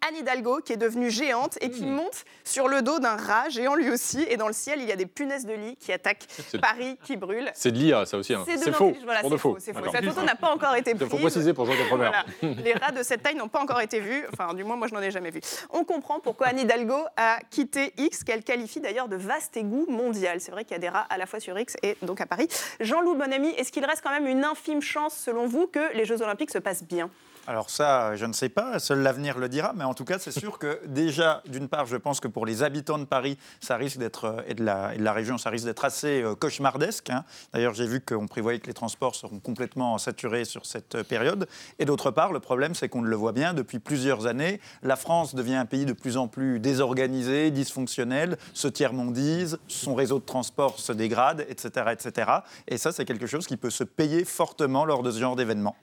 [0.09, 3.75] Anne Hidalgo, qui est devenue géante et qui monte sur le dos d'un rat géant
[3.75, 4.25] lui aussi.
[4.31, 6.25] Et dans le ciel, il y a des punaises de lit qui attaquent
[6.59, 7.51] Paris, qui brûlent.
[7.53, 8.33] C'est de l'IA, ça aussi.
[8.33, 8.43] hein.
[8.47, 8.95] C'est faux.
[9.03, 9.57] voilà, Pour c'est de faux.
[9.59, 9.91] c'est faux.
[9.91, 11.07] Cette photo n'a pas encore été Il prise.
[11.07, 12.09] faut préciser pour Jean Quatremer.
[12.09, 12.25] Voilà.
[12.63, 14.25] Les rats de cette taille n'ont pas encore été vus.
[14.33, 15.39] Enfin, du moins, moi, je n'en ai jamais vu.
[15.69, 20.41] On comprend pourquoi Anne Hidalgo a quitté X, qu'elle qualifie d'ailleurs de vaste égout mondial.
[20.41, 22.25] C'est vrai qu'il y a des rats à la fois sur X et donc à
[22.25, 22.47] Paris.
[22.79, 26.23] Jean-Loup Bonamy, est-ce qu'il reste quand même une infime chance, selon vous, que les Jeux
[26.23, 27.11] Olympiques se passent bien?
[27.47, 30.31] Alors ça, je ne sais pas, seul l'avenir le dira, mais en tout cas, c'est
[30.31, 33.97] sûr que déjà, d'une part, je pense que pour les habitants de Paris, ça risque
[33.97, 37.09] d'être, euh, et de la, et de la région, ça risque d'être assez euh, cauchemardesque.
[37.09, 37.25] hein.
[37.51, 41.47] D'ailleurs, j'ai vu qu'on prévoyait que les transports seront complètement saturés sur cette euh, période.
[41.79, 45.33] Et d'autre part, le problème, c'est qu'on le voit bien, depuis plusieurs années, la France
[45.33, 50.79] devient un pays de plus en plus désorganisé, dysfonctionnel, se tiers-mondise, son réseau de transport
[50.79, 51.87] se dégrade, etc.
[51.91, 52.31] etc.
[52.67, 55.75] Et ça, c'est quelque chose qui peut se payer fortement lors de ce genre d'événement.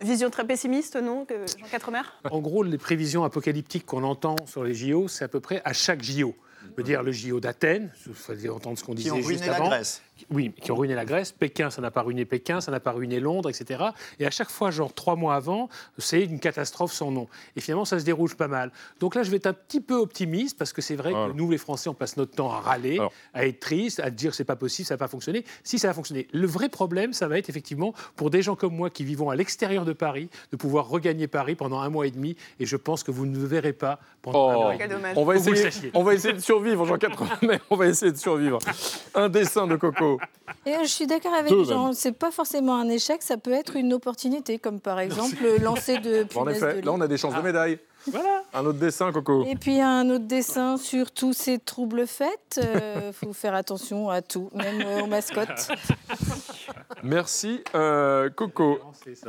[0.00, 2.02] Vision très pessimiste, non, que Jean Quatremer?
[2.30, 5.72] En gros, les prévisions apocalyptiques qu'on entend sur les JO, c'est à peu près à
[5.72, 6.34] chaque JO.
[6.62, 9.68] Je veux dire, le JO d'Athènes, il fallait entendre ce qu'on disait juste la avant.
[9.68, 10.02] Grèce.
[10.30, 11.32] Oui, qui ont ruiné la Grèce.
[11.32, 13.84] Pékin, ça n'a pas ruiné Pékin, ça n'a pas ruiné Londres, etc.
[14.20, 17.26] Et à chaque fois, genre trois mois avant, c'est une catastrophe sans nom.
[17.56, 18.70] Et finalement, ça se déroule pas mal.
[19.00, 21.50] Donc là, je vais être un petit peu optimiste parce que c'est vrai que nous,
[21.50, 23.12] les Français, on passe notre temps à râler, Alors.
[23.34, 25.44] à être triste, à dire c'est pas possible, ça n'a pas fonctionné.
[25.64, 28.74] Si ça a fonctionné, le vrai problème, ça va être effectivement pour des gens comme
[28.74, 32.12] moi qui vivons à l'extérieur de Paris, de pouvoir regagner Paris pendant un mois et
[32.12, 32.36] demi.
[32.60, 35.02] Et je pense que vous ne le verrez pas pendant un Oh, mois et demi.
[35.16, 37.58] on va, essayer, on va essayer de survivre, Jean Quatremer.
[37.68, 38.58] On va essayer de survivre.
[39.14, 40.03] Un dessin de Coco.
[40.66, 43.52] Et euh, je suis d'accord avec Deux, Jean, c'est pas forcément un échec, ça peut
[43.52, 46.82] être une opportunité, comme par exemple le lancer de En de effet, lit.
[46.82, 47.78] là, on a des chances de médaille.
[48.06, 48.42] Voilà.
[48.52, 49.44] Un autre dessin, Coco.
[49.46, 52.58] Et puis un autre dessin sur tous ces troubles faits.
[52.58, 55.68] Il euh, faut faire attention à tout, même aux mascottes.
[57.02, 58.78] Merci, euh, Coco.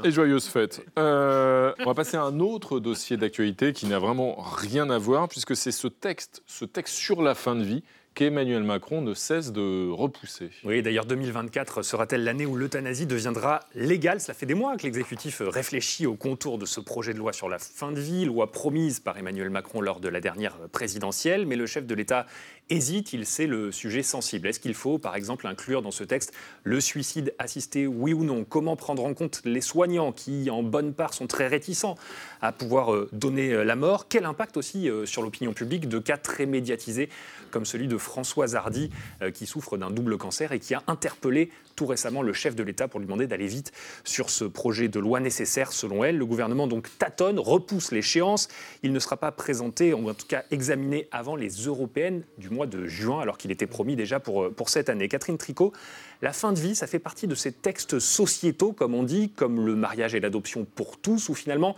[0.04, 0.86] Et joyeuses fêtes.
[1.00, 5.28] Euh, on va passer à un autre dossier d'actualité qui n'a vraiment rien à voir,
[5.30, 7.84] puisque c'est ce texte, ce texte sur la fin de vie
[8.16, 10.50] qu'Emmanuel Macron ne cesse de repousser.
[10.64, 14.22] Oui, d'ailleurs 2024 sera-t-elle l'année où l'euthanasie deviendra légale?
[14.22, 17.50] Cela fait des mois que l'exécutif réfléchit au contour de ce projet de loi sur
[17.50, 21.58] la fin de vie, loi promise par Emmanuel Macron lors de la dernière présidentielle, mais
[21.58, 22.26] le chef de l'État
[22.70, 24.48] hésite, il sait le sujet sensible.
[24.48, 28.44] Est-ce qu'il faut, par exemple, inclure dans ce texte le suicide assisté, oui ou non?
[28.44, 31.96] Comment prendre en compte les soignants qui, en bonne part, sont très réticents
[32.42, 34.08] à pouvoir euh, donner euh, la mort?
[34.08, 37.10] Quel impact aussi euh, sur l'opinion publique de cas très médiatisés
[37.52, 38.90] comme celui de Françoise Hardy,
[39.34, 42.88] qui souffre d'un double cancer et qui a interpellé tout récemment le chef de l'État
[42.88, 43.72] pour lui demander d'aller vite
[44.04, 46.18] sur ce projet de loi nécessaire selon elle.
[46.18, 48.48] Le gouvernement donc tâtonne, repousse l'échéance.
[48.84, 52.68] Il ne sera pas présenté, ou en tout cas examiné avant les européennes du mois
[52.68, 55.08] de juin, alors qu'il était promis déjà pour, pour cette année.
[55.08, 55.74] Catherine Tricot,
[56.22, 59.66] la fin de vie, ça fait partie de ces textes sociétaux, comme on dit, comme
[59.66, 61.76] le mariage et l'adoption pour tous, où finalement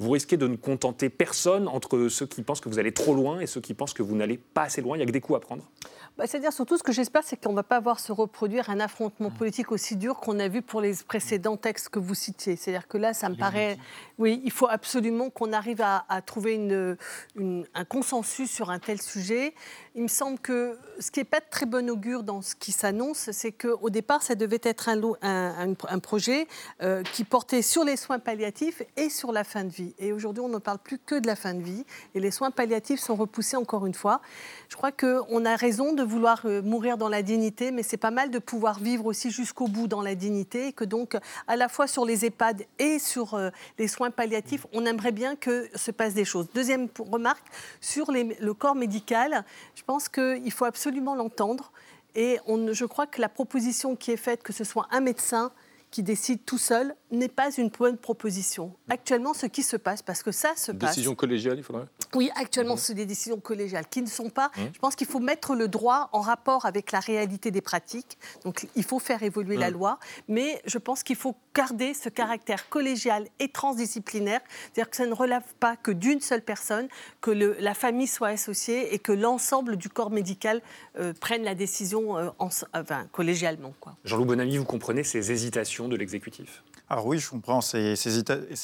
[0.00, 3.40] vous risquez de ne contenter personne entre ceux qui pensent que vous allez trop loin
[3.40, 4.96] et ceux qui pensent que vous n'allez pas assez loin.
[4.96, 5.62] Il n'y a que des coups à prendre.
[6.20, 8.78] Bah, c'est-à-dire surtout ce que j'espère, c'est qu'on ne va pas voir se reproduire un
[8.78, 12.56] affrontement politique aussi dur qu'on a vu pour les précédents textes que vous citiez.
[12.56, 13.78] C'est-à-dire que là, ça me paraît...
[14.18, 16.94] Oui, il faut absolument qu'on arrive à, trouver une,
[17.74, 19.54] un consensus sur un tel sujet.
[19.94, 22.70] Il me semble que ce qui n'est pas de très bon augure dans ce qui
[22.70, 26.48] s'annonce, c'est qu'au départ, ça devait être un, un, un projet
[26.82, 29.94] euh, qui portait sur les soins palliatifs et sur la fin de vie.
[29.98, 31.86] Et aujourd'hui, on ne parle plus que de la fin de vie.
[32.14, 34.20] Et les soins palliatifs sont repoussés encore une fois.
[34.68, 38.10] Je crois qu'on a raison de vouloir euh, mourir dans la dignité, mais c'est pas
[38.10, 40.68] mal de pouvoir vivre aussi jusqu'au bout dans la dignité.
[40.68, 44.66] Et que donc, à la fois sur les EHPAD et sur euh, les soins palliatifs,
[44.72, 46.48] on aimerait bien que se passe des choses.
[46.52, 47.46] Deuxième remarque,
[47.80, 49.44] sur le corps médical,
[49.74, 51.72] je pense qu'il faut absolument l'entendre.
[52.14, 55.52] Et je crois que la proposition qui est faite, que ce soit un médecin,
[55.90, 58.72] qui décide tout seul n'est pas une bonne proposition.
[58.88, 60.90] Actuellement, ce qui se passe, parce que ça se passe.
[60.90, 62.78] Décision collégiale, il faudrait Oui, actuellement, mmh.
[62.78, 64.50] c'est des décisions collégiales qui ne sont pas.
[64.56, 64.60] Mmh.
[64.74, 68.18] Je pense qu'il faut mettre le droit en rapport avec la réalité des pratiques.
[68.44, 69.74] Donc, il faut faire évoluer la mmh.
[69.74, 75.06] loi, mais je pense qu'il faut garder ce caractère collégial et transdisciplinaire, c'est-à-dire que ça
[75.06, 76.88] ne relève pas que d'une seule personne,
[77.20, 80.62] que le, la famille soit associée et que l'ensemble du corps médical
[80.98, 83.74] euh, prenne la décision euh, en, enfin, collégialement.
[84.04, 86.62] Jean-Loup Bonamy, vous comprenez ces hésitations de l'exécutif?
[86.92, 87.92] Alors oui, je comprends ces,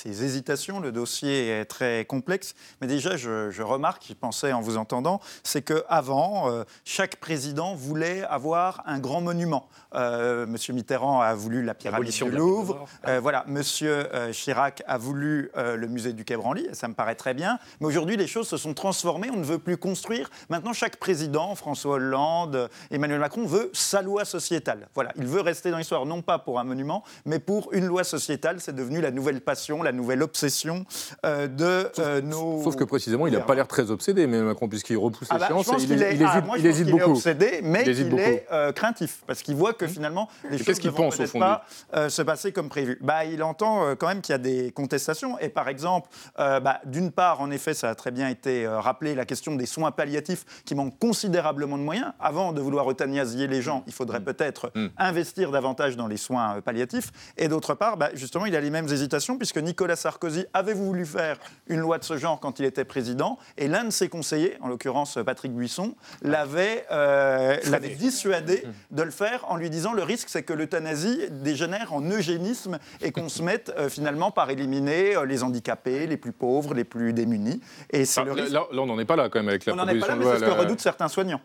[0.04, 0.80] hésitations.
[0.80, 2.56] Le dossier est très complexe.
[2.80, 8.24] Mais déjà, je, remarque, j'y pensais en vous entendant, c'est qu'avant, euh, chaque président voulait
[8.24, 9.68] avoir un grand monument.
[9.94, 12.86] Euh, Monsieur Mitterrand a voulu la pyramide du Louvre.
[13.06, 16.66] Euh, voilà, Monsieur Chirac a voulu le musée du Quai Branly.
[16.72, 17.60] Ça me paraît très bien.
[17.80, 19.30] Mais aujourd'hui, les choses se sont transformées.
[19.32, 20.30] On ne veut plus construire.
[20.48, 24.88] Maintenant, chaque président, François Hollande, Emmanuel Macron, veut sa loi sociétale.
[24.94, 28.02] Voilà, il veut rester dans l'histoire, non pas pour un monument, mais pour une loi
[28.02, 30.84] sociétale c'est devenu la nouvelle passion, la nouvelle obsession
[31.24, 32.62] euh, de euh, nos.
[32.62, 35.40] Sauf que précisément, il n'a pas l'air très obsédé, mais Macron, puisqu'il repousse ah les
[35.40, 35.48] bah,
[35.78, 37.02] il, il, hésite, ah, il hésite beaucoup.
[37.02, 39.88] Est obsédé, mais il, est euh, craintif, parce qu'il voit que mmh.
[39.88, 41.64] finalement, les choses ne vont peut-être pas
[42.08, 42.98] se passer comme prévu?
[43.00, 47.10] Bah, il entend quand même qu'il y a des contestations, et par exemple, bah, d'une
[47.10, 50.74] part, en effet, ça a très bien été rappelé, la question des soins palliatifs qui
[50.74, 52.12] manquent considérablement de moyens.
[52.20, 54.24] Avant de vouloir euthanasier les gens, il faudrait mmh.
[54.24, 54.86] peut-être mmh.
[54.98, 58.88] investir davantage dans les soins palliatifs, et d'autre part, bah, justement, il a les mêmes
[58.88, 61.38] hésitations, puisque Nicolas Sarkozy avait voulu faire
[61.68, 64.68] une loi de ce genre quand il était président, et l'un de ses conseillers, en
[64.68, 67.56] l'occurrence Patrick Buisson, l'avait euh,
[67.98, 72.78] dissuadé de le faire en lui disant le risque, c'est que l'euthanasie dégénère en eugénisme
[73.00, 76.84] et qu'on se mette euh, finalement par éliminer euh, les handicapés, les plus pauvres, les
[76.84, 77.60] plus démunis.
[77.90, 78.52] Et c'est le risque.
[78.52, 80.16] Là, on n'en est pas là quand même avec la on n'en est pas là,
[80.16, 81.40] mais c'est ce que redoutent certains soignants.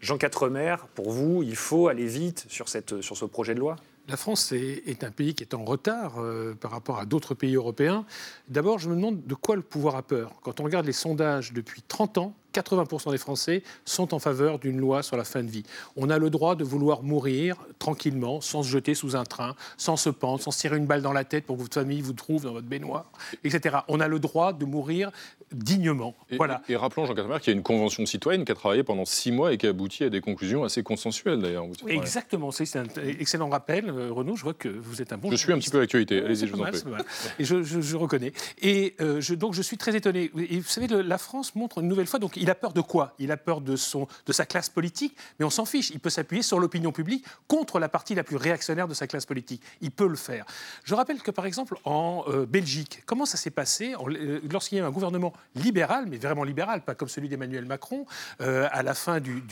[0.00, 3.76] Jean Quatremer, pour vous, il faut aller vite sur, cette, sur ce projet de loi?
[4.08, 7.54] La France est, un pays qui est en retard euh, par rapport à d'autres pays
[7.54, 8.04] européens.
[8.48, 10.34] D'abord, je me demande de quoi le pouvoir a peur.
[10.42, 14.78] Quand on regarde les sondages depuis 30 ans, 80% des Français sont en faveur d'une
[14.78, 15.64] loi sur la fin de vie.
[15.96, 19.96] On a le droit de vouloir mourir tranquillement, sans se jeter sous un train, sans
[19.96, 22.12] se pendre, sans se tirer une balle dans la tête pour que votre famille vous
[22.12, 23.10] trouve dans votre baignoire,
[23.44, 23.78] etc.
[23.88, 25.10] On a le droit de mourir
[25.52, 26.14] dignement.
[26.30, 26.62] Et, voilà.
[26.68, 29.32] et, rappelons, Jean Castemer, qu'il y a une convention citoyenne qui a travaillé pendant six
[29.32, 31.66] mois et qui a abouti à des conclusions assez consensuelles d'ailleurs.
[31.86, 32.84] Exactement, c'est un
[33.18, 34.36] excellent rappel, euh, Renaud.
[34.36, 35.30] Je vois que vous êtes un bon.
[35.30, 36.22] Je suis un petit peu l'actualité.
[36.22, 36.82] Allez-y, je vous en prie.
[37.38, 38.32] Et je, reconnais.
[38.60, 40.30] Et euh, je, donc je suis très étonné.
[40.50, 42.18] Et vous savez, la France montre une nouvelle fois.
[42.18, 43.14] Donc il a peur de quoi?
[43.20, 45.90] Il a peur de, son, de sa classe politique, mais on s'en fiche.
[45.90, 49.26] Il peut s'appuyer sur l'opinion publique contre la partie la plus réactionnaire de sa classe
[49.26, 49.62] politique.
[49.80, 50.44] Il peut le faire.
[50.82, 53.94] Je rappelle que, par exemple, en euh, Belgique, comment ça s'est passé?
[53.94, 58.06] Euh, lorsqu'il y a un gouvernement libéral, mais vraiment libéral, pas comme celui d'Emmanuel Macron,
[58.40, 59.42] euh, à la fin du,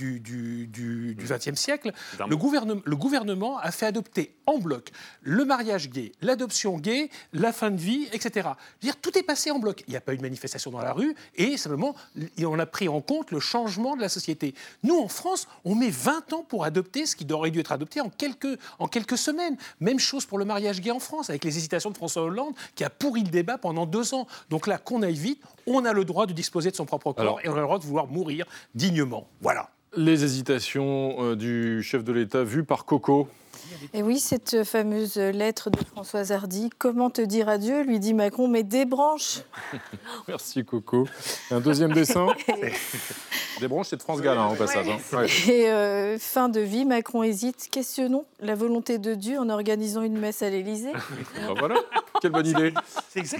[1.16, 1.92] XXe siècle,
[2.28, 4.90] le, gouvernement, le gouvernement a fait adopter en bloc
[5.22, 8.48] le mariage gay, l'adoption gay, la fin de vie, etc.
[8.80, 9.84] dire, tout est passé en bloc.
[9.86, 11.94] Il n'y a pas eu de manifestation dans la rue et simplement,
[12.44, 14.54] on a pris en compte le changement de la société.
[14.82, 18.00] Nous, en France, on met 20 ans pour adopter ce qui aurait dû être adopté
[18.00, 19.56] en quelques, en quelques semaines.
[19.80, 22.84] Même chose pour le mariage gay en France, avec les hésitations de François Hollande, qui
[22.84, 24.26] a pourri le débat pendant deux ans.
[24.48, 27.40] Donc là, qu'on aille vite, on a le droit de disposer de son propre corps
[27.44, 29.26] et on a le droit de vouloir mourir dignement.
[29.40, 29.70] Voilà.
[29.96, 33.28] Les hésitations euh, du chef de l'État vues par Coco
[33.94, 38.48] et oui, cette fameuse lettre de Françoise Hardy, comment te dire adieu lui dit Macron,
[38.48, 39.40] mais des branches.
[40.28, 41.06] Merci Coco.
[41.50, 42.28] Un deuxième dessin
[43.60, 44.86] Des branches, c'est de France Gall, en passage.
[44.88, 45.26] Hein.
[45.48, 47.68] Et euh, fin de vie, Macron hésite.
[47.70, 50.92] Questionnons la volonté de Dieu en organisant une messe à l'Élysée.
[51.34, 51.76] Ben voilà,
[52.20, 52.72] quelle bonne idée.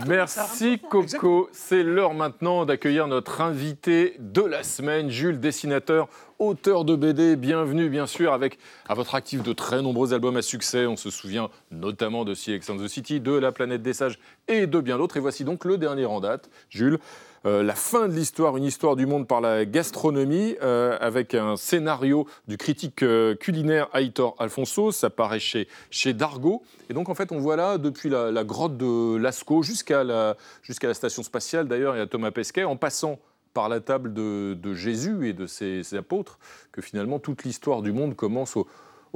[0.07, 1.49] Merci Coco.
[1.53, 6.09] C'est l'heure maintenant d'accueillir notre invité de la semaine, Jules, dessinateur
[6.41, 10.43] auteur de BD, bienvenue bien sûr avec à votre actif de très nombreux albums à
[10.43, 10.87] succès.
[10.87, 14.19] On se souvient notamment de Sea and the City, de La planète des sages
[14.49, 15.17] et de bien d'autres.
[15.17, 16.99] Et voici donc le dernier en date, Jules.
[17.47, 21.57] Euh, la fin de l'histoire, une histoire du monde par la gastronomie, euh, avec un
[21.57, 24.93] scénario du critique euh, culinaire Aitor Alfonso.
[24.93, 26.63] Ça paraît chez, chez Dargo.
[26.91, 30.89] Et donc, en fait, on voit là, depuis la, grotte de Lascaux jusqu'à la, jusqu'à
[30.89, 33.19] la station spatiale, d'ailleurs, et à Thomas Pesquet, en passant
[33.55, 36.39] par la table de, Jésus et de ses, apôtres
[36.73, 38.69] que finalement toute l'histoire du monde commence au,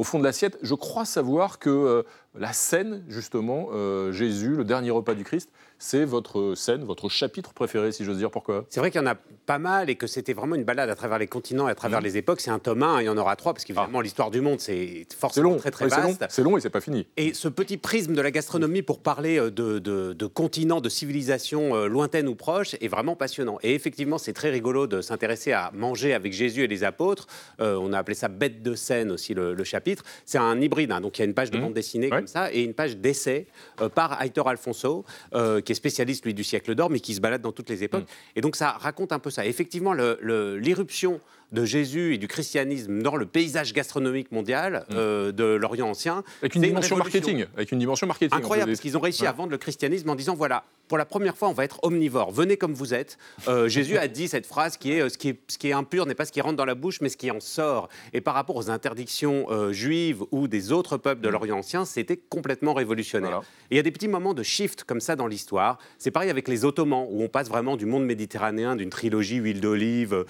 [0.02, 0.58] fond de l'assiette.
[0.62, 2.02] Je crois savoir que euh,
[2.36, 7.52] la scène, justement, euh, Jésus, le dernier repas du Christ, c'est votre scène, votre chapitre
[7.52, 8.30] préféré, si j'ose dire.
[8.30, 8.64] Pourquoi?
[8.70, 9.16] C'est vrai qu'il y en a
[9.46, 12.00] pas mal et que c'était vraiment une balade à travers les continents et à travers
[12.00, 12.04] mmh.
[12.04, 12.40] les époques.
[12.40, 14.02] C'est un tome 1, il y en aura trois, parce qu'évidemment, ah.
[14.02, 16.24] l'histoire du monde, c'est forcément très, très vaste.
[16.28, 17.06] C'est long, et c'est pas fini.
[17.16, 21.74] Et ce petit prisme de la gastronomie pour parler euh, de, de, continents, de civilisations
[21.74, 23.58] euh, lointaines ou proches est vraiment passionnant.
[23.62, 27.26] Et effectivement, c'est très rigolo de s'intéresser à manger avec Jésus et les apôtres.
[27.60, 30.02] Euh, on a appelé ça bête de scène aussi, le, chapitre.
[30.26, 31.00] C'est un hybride, hein.
[31.00, 31.60] donc il y a une page de mmh.
[31.60, 33.46] bande dessinée comme ça et une page d'essai
[33.94, 37.52] par Aitor Alfonso, qui est spécialiste, lui, du siècle d'or, mais qui se balade dans
[37.52, 38.04] toutes les époques.
[38.04, 38.36] Mm.
[38.36, 39.44] Et donc, ça raconte un peu ça.
[39.44, 41.20] Effectivement, l'irruption
[41.54, 44.94] de Jésus et du christianisme dans le paysage gastronomique mondial mm.
[44.96, 46.22] euh, de l'Orient ancien.
[46.42, 47.46] Avec une dimension marketing.
[47.56, 48.36] Avec une dimension marketing.
[48.36, 51.36] Incroyable, parce qu'ils ont réussi à vendre le christianisme en disant voilà, pour la première
[51.36, 52.32] fois, on va être omnivore.
[52.32, 53.16] Venez comme vous êtes.
[53.48, 55.72] Euh, Jésus a dit cette phrase qui est, euh, ce qui est ce qui est
[55.72, 57.88] impur n'est pas ce qui rentre dans la bouche, mais ce qui en sort.
[58.12, 61.32] Et par rapport aux interdictions juives ou des autres peuples de mm.
[61.32, 63.42] l'Orient ancien, c'était complètement révolutionnaire.
[63.70, 65.78] Et il y a des petits moments de shift comme ça dans l'histoire.
[65.98, 69.60] C'est pareil avec les Ottomans, où on passe vraiment du monde méditerranéen, d'une trilogie huile
[69.60, 70.24] d'olive,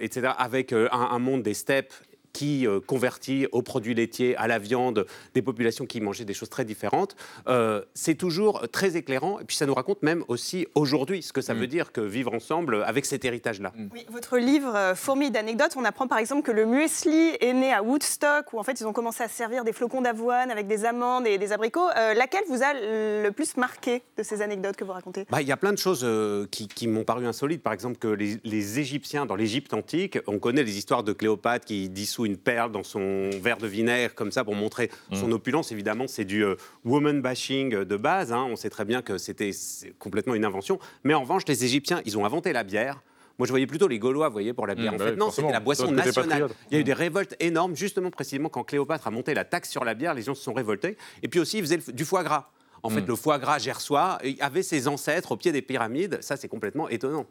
[0.00, 1.92] etc avec euh, un, monde des steppes
[2.32, 6.50] qui euh, convertit aux produits laitiers, à la viande, des populations qui mangeaient des choses
[6.50, 7.16] très différentes.
[7.48, 9.40] Euh, c'est toujours très éclairant.
[9.40, 11.58] Et puis ça nous raconte même aussi aujourd'hui ce que ça mm.
[11.58, 13.72] veut dire que vivre ensemble avec cet héritage-là.
[13.74, 13.88] Mm.
[13.92, 17.72] Oui, votre livre euh, Fourmi d'anecdotes, on apprend par exemple que le muesli est né
[17.72, 20.84] à Woodstock, où en fait ils ont commencé à servir des flocons d'avoine avec des
[20.84, 21.88] amandes et des abricots.
[22.16, 25.26] laquelle vous a le plus marqué de ces anecdotes que vous racontez?
[25.30, 26.06] Bah, Il y a plein de choses
[26.50, 27.62] qui, m'ont paru insolites.
[27.62, 31.64] Par exemple, que les, les Égyptiens, dans l'Égypte antique, on connaît les histoires de Cléopâtre
[31.64, 35.32] qui dissout une perle dans son verre de vinaigre comme ça pour montrer son mm.
[35.32, 35.72] opulence.
[35.72, 38.32] Évidemment, c'est du euh, woman bashing de base.
[38.32, 38.46] Hein.
[38.50, 39.50] On sait très bien que c'était
[39.98, 40.78] complètement une invention.
[41.04, 43.02] Mais en revanche, les Égyptiens, ils ont inventé la bière.
[43.38, 44.92] Moi, je voyais plutôt les Gaulois, vous voyez, pour la bière.
[44.92, 46.48] Mm, en fait, non, c'était la boisson nationale.
[46.70, 49.70] Il y a eu des révoltes énormes, justement, précisément, quand Cléopâtre a monté la taxe
[49.70, 50.96] sur la bière, les gens se sont révoltés.
[51.22, 52.50] Et puis aussi, ils faisaient du foie gras.
[52.82, 53.06] En fait, mm.
[53.06, 56.18] le foie gras gersois avait ses ancêtres au pied des pyramides.
[56.20, 57.26] Ça, c'est complètement étonnant.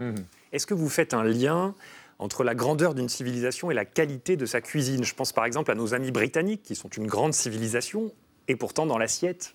[0.52, 1.76] Est-ce que vous faites un lien
[2.20, 5.04] entre la grandeur d'une civilisation et la qualité de sa cuisine.
[5.04, 8.12] Je pense par exemple à nos amis britanniques, qui sont une grande civilisation,
[8.48, 9.54] et pourtant dans l'assiette.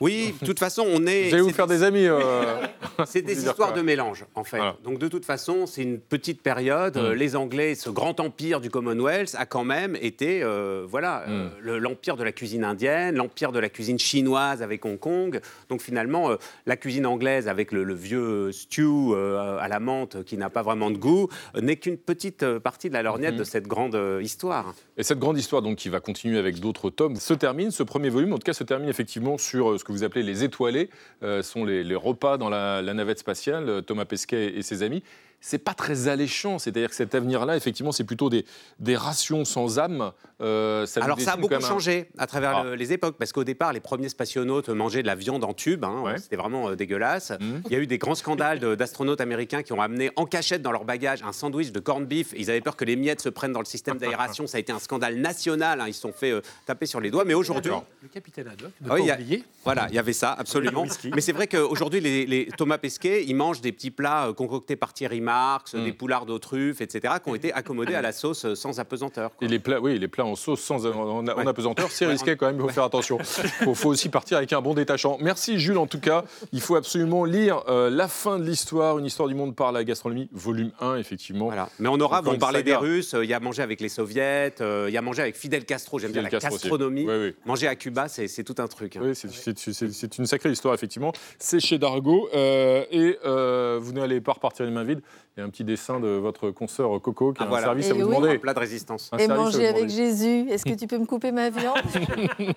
[0.00, 1.28] Oui, de toute façon, on est.
[1.28, 2.06] Vous allez vous faire des amis.
[2.06, 2.42] Euh,
[3.06, 4.60] c'est des histoires de mélange, en fait.
[4.84, 6.96] Donc, de toute façon, c'est une petite période.
[6.96, 7.12] Mm.
[7.14, 11.78] Les Anglais, ce grand empire du Commonwealth, a quand même été, euh, voilà, euh, mm.
[11.78, 15.40] l'empire de la cuisine indienne, l'empire de la cuisine chinoise avec Hong Kong.
[15.68, 16.30] Donc, finalement,
[16.66, 20.98] la cuisine anglaise avec le, vieux stew à la menthe qui n'a pas vraiment de
[20.98, 21.28] goût
[21.60, 23.38] n'est qu'une petite partie de la lorgnette mm-hmm.
[23.38, 24.74] de cette grande histoire.
[24.96, 27.70] Et cette grande histoire, donc, qui va continuer avec d'autres tomes, se termine.
[27.70, 30.44] Ce premier volume, en tout cas, se termine effectivement sur ce que vous appelez les
[30.44, 30.90] étoilés,
[31.22, 35.02] euh, sont les, repas dans la, navette spatiale, euh, Thomas Pesquet et ses amis.
[35.40, 36.58] C'est pas très alléchant.
[36.58, 38.44] C'est-à-dire que cet avenir-là, effectivement, c'est plutôt des,
[38.80, 40.12] des rations sans âme.
[40.40, 42.76] Euh, Alors ça a beaucoup changé à travers ah.
[42.76, 46.04] les époques, parce qu'au départ, les premiers spationautes mangeaient de la viande en tube, hein,
[46.18, 47.32] c'était vraiment euh, dégueulasse.
[47.32, 47.44] Mmh.
[47.66, 50.72] Il y a eu des grands scandales d'astronautes américains qui ont amené en cachette dans
[50.72, 52.32] leur bagage un sandwich de corned beef.
[52.36, 54.46] Ils avaient peur que les miettes se prennent dans le système d'aération.
[54.46, 55.80] Ça a été un scandale national.
[55.80, 55.88] Hein.
[55.88, 57.24] Ils se sont fait euh, taper sur les doigts.
[57.24, 57.72] Mais aujourd'hui,
[58.02, 60.84] le capitaine Haddock, ne ah oui, Voilà, il y avait ça, absolument.
[61.14, 64.92] mais c'est vrai qu'aujourd'hui, les, les, Thomas Pesquet, ils mangent des petits plats concoctés par
[64.92, 65.94] Thierry Marx, des mm.
[65.94, 69.30] poulards aux truffes, etc., qui ont été accommodés à la sauce euh, sans apesanteur.
[69.42, 72.56] Et les plats, oui, les plats en sauce sans en, apesanteur, c'est risqué quand même,
[72.56, 73.18] il faut faire attention.
[73.60, 75.18] Il faut, aussi partir avec un bon détachant.
[75.20, 76.24] Merci Jules, en tout cas.
[76.52, 79.84] Il faut absolument lire euh, La fin de l'histoire, une histoire du monde par la
[79.84, 81.46] gastronomie, volume 1, effectivement.
[81.46, 81.68] Voilà.
[81.78, 84.54] Mais on aura, on parlait des Russes, euh, il y a mangé avec les Soviets,
[84.60, 87.06] il y a mangé avec Fidel Castro, j'aime bien la gastronomie.
[87.44, 88.96] Manger à Cuba, c'est tout un truc.
[88.96, 89.00] Hein.
[89.04, 91.12] Oui, c'est une sacrée histoire, effectivement.
[91.38, 92.30] C'est chez Dargo.
[92.32, 95.02] et vous n'allez pas repartir les mains vides.
[95.36, 97.94] Il y a un petit dessin de votre consoeur Coco qui a un service à
[97.94, 98.30] vous demander.
[98.30, 99.10] Un plat de résistance.
[99.18, 100.48] et manger avec Jésus.
[100.50, 101.76] Est-ce que tu peux me couper ma viande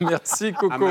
[0.00, 0.90] Merci Coco.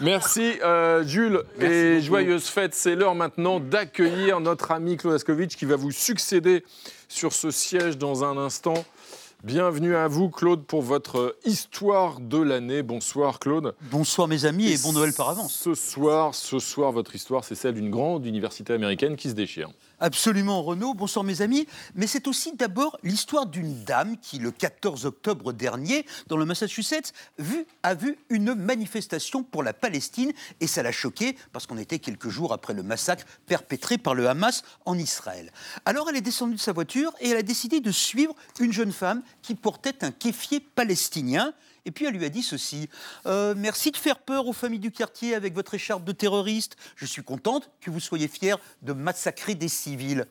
[0.00, 2.74] Merci euh, Jules et joyeuses fêtes.
[2.74, 6.64] C'est l'heure maintenant d'accueillir notre ami Claude Askovitch qui va vous succéder
[7.08, 8.84] sur ce siège dans un instant.
[9.44, 12.82] Bienvenue à vous, Claude, pour votre histoire de l'année.
[12.82, 13.72] Bonsoir, Claude.
[13.82, 15.54] Bonsoir, mes amis, et, bon Noël par avance.
[15.54, 19.70] Ce soir, ce soir, votre histoire, c'est celle d'une grande université américaine qui se déchire.
[20.00, 20.94] Absolument, Renaud.
[20.94, 21.66] Bonsoir, mes amis.
[21.96, 27.12] Mais c'est aussi d'abord l'histoire d'une dame qui, le 14 octobre dernier, dans le Massachusetts,
[27.82, 32.28] a vu une manifestation pour la Palestine et ça l'a choquée parce qu'on était quelques
[32.28, 35.50] jours après le massacre perpétré par le Hamas en Israël.
[35.84, 38.92] Alors elle est descendue de sa voiture et elle a décidé de suivre une jeune
[38.92, 41.52] femme qui portait un kéfier palestinien.
[41.88, 42.90] Et puis elle lui a dit ceci
[43.24, 46.76] euh, Merci de faire peur aux familles du quartier avec votre écharpe de terroriste.
[46.96, 50.26] Je suis contente que vous soyez fiers de massacrer des civils.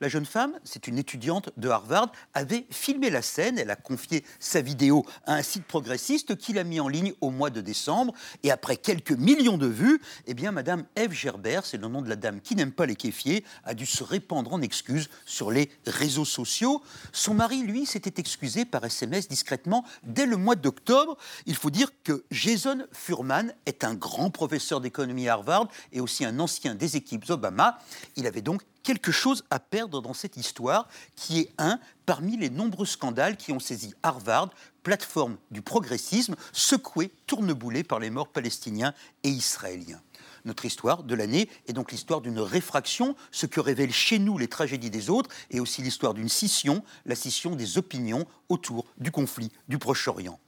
[0.00, 3.58] La jeune femme, c'est une étudiante de Harvard, avait filmé la scène.
[3.58, 7.28] Elle a confié sa vidéo à un site progressiste qui l'a mis en ligne au
[7.28, 8.14] mois de décembre.
[8.42, 12.08] Et après quelques millions de vues, eh bien, Madame Eve Gerber, c'est le nom de
[12.08, 15.70] la dame qui n'aime pas les kéfiers, a dû se répandre en excuses sur les
[15.86, 16.82] réseaux sociaux.
[17.12, 21.01] Son mari, lui, s'était excusé par SMS discrètement dès le mois d'octobre.
[21.46, 26.24] Il faut dire que Jason Furman est un grand professeur d'économie à Harvard et aussi
[26.24, 27.78] un ancien des équipes Obama.
[28.16, 32.50] Il avait donc quelque chose à perdre dans cette histoire, qui est un parmi les
[32.50, 34.50] nombreux scandales qui ont saisi Harvard,
[34.82, 40.00] plateforme du progressisme, secouée, tourneboulée par les morts palestiniens et israéliens.
[40.44, 44.48] Notre histoire de l'année est donc l'histoire d'une réfraction, ce que révèlent chez nous les
[44.48, 49.52] tragédies des autres, et aussi l'histoire d'une scission, la scission des opinions autour du conflit
[49.68, 50.40] du Proche-Orient.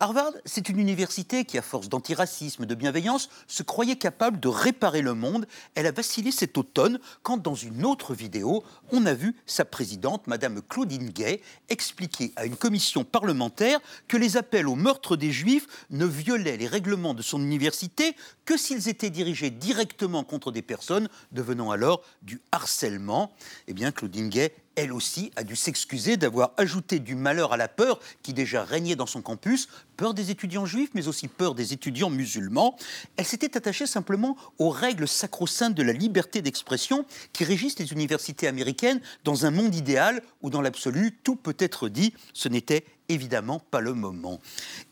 [0.00, 5.02] Harvard, c'est une université qui, à force d'antiracisme, de bienveillance, se croyait capable de réparer
[5.02, 5.46] le monde.
[5.74, 10.26] Elle a vacillé cet automne quand, dans une autre vidéo, on a vu sa présidente,
[10.26, 15.66] Madame Claudine Gay, expliquer à une commission parlementaire que les appels au meurtre des Juifs
[15.90, 21.08] ne violaient les règlements de son université que s'ils étaient dirigés directement contre des personnes,
[21.32, 23.32] devenant alors du harcèlement.
[23.68, 27.68] Eh bien, Claudine Gay elle aussi, a dû s'excuser d'avoir ajouté du malheur à la
[27.68, 31.72] peur qui déjà régnait dans son campus, peur des étudiants juifs, mais aussi peur des
[31.72, 32.76] étudiants musulmans.
[33.16, 38.48] Elle s'était attachée simplement aux règles sacro-saintes de la liberté d'expression qui régissent les universités
[38.48, 42.14] américaines dans un monde idéal où, dans l'absolu, tout peut être dit.
[42.32, 44.40] Ce n'était évidemment pas le moment.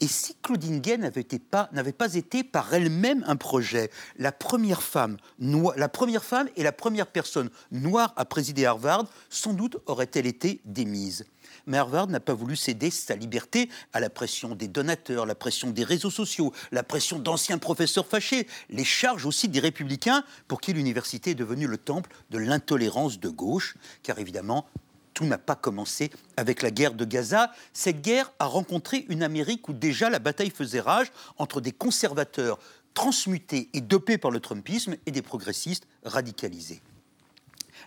[0.00, 5.16] Et si Claudine Gay n'avait pas, pas, été par elle-même un projet, la première, femme,
[5.38, 10.60] la première femme et la première personne noire à présider Harvard, sans doute aurait-elle été
[10.64, 11.26] démise.
[11.66, 15.70] Mais Harvard n'a pas voulu céder sa liberté à la pression des donateurs, la pression
[15.70, 20.72] des réseaux sociaux, la pression d'anciens professeurs fâchés, les charges aussi des républicains pour qui
[20.72, 24.66] l'université est devenue le temple de l'intolérance de gauche, car évidemment,
[25.14, 27.52] tout n'a pas commencé avec la guerre de Gaza.
[27.72, 32.58] Cette guerre a rencontré une Amérique où déjà la bataille faisait rage entre des conservateurs
[32.94, 36.82] transmutés et dopés par le Trumpisme et des progressistes radicalisés.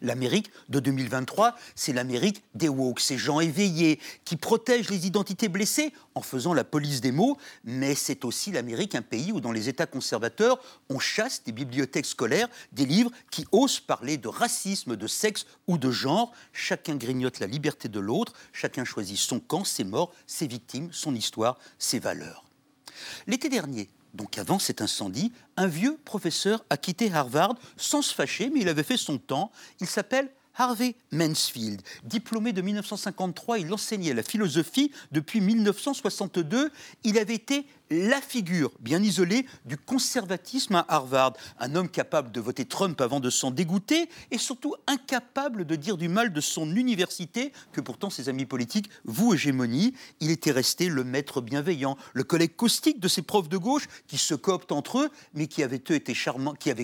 [0.01, 5.93] L'Amérique de 2023, c'est l'Amérique des woke, ces gens éveillés qui protègent les identités blessées
[6.15, 9.69] en faisant la police des mots, mais c'est aussi l'Amérique, un pays où dans les
[9.69, 15.07] États conservateurs, on chasse des bibliothèques scolaires des livres qui osent parler de racisme, de
[15.07, 16.31] sexe ou de genre.
[16.53, 21.15] Chacun grignote la liberté de l'autre, chacun choisit son camp, ses morts, ses victimes, son
[21.15, 22.45] histoire, ses valeurs.
[23.27, 28.49] L'été dernier, donc avant cet incendie, un vieux professeur a quitté Harvard sans se fâcher,
[28.49, 29.51] mais il avait fait son temps.
[29.79, 31.81] Il s'appelle Harvey Mansfield.
[32.03, 36.71] Diplômé de 1953, il enseignait la philosophie depuis 1962.
[37.03, 41.33] Il avait été la figure bien isolée du conservatisme à Harvard.
[41.59, 45.97] Un homme capable de voter Trump avant de s'en dégoûter et surtout incapable de dire
[45.97, 49.93] du mal de son université, que pourtant ses amis politiques vous hégémonie.
[50.19, 54.17] Il était resté le maître bienveillant, le collègue caustique de ses profs de gauche qui
[54.17, 55.89] se cooptent entre eux, mais qui avec,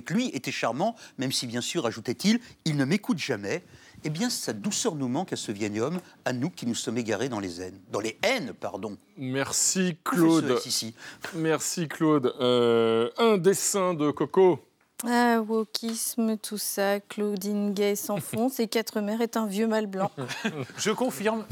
[0.10, 3.64] lui était charmant, même si bien sûr, ajoutait-il, il ne m'écoute jamais
[4.04, 6.98] eh bien, sa douceur nous manque à ce vieil homme, à nous qui nous sommes
[6.98, 7.80] égarés dans les haines.
[7.92, 8.98] Dans les haines, pardon.
[9.18, 10.58] Merci Claude.
[11.36, 12.34] Merci Claude.
[12.40, 14.60] Euh, un dessin de Coco.
[15.08, 20.12] Ah, wokisme, tout ça, Claudine Gay s'enfonce et Quatre Mères est un vieux mâle blanc.
[20.78, 21.46] Je confirme.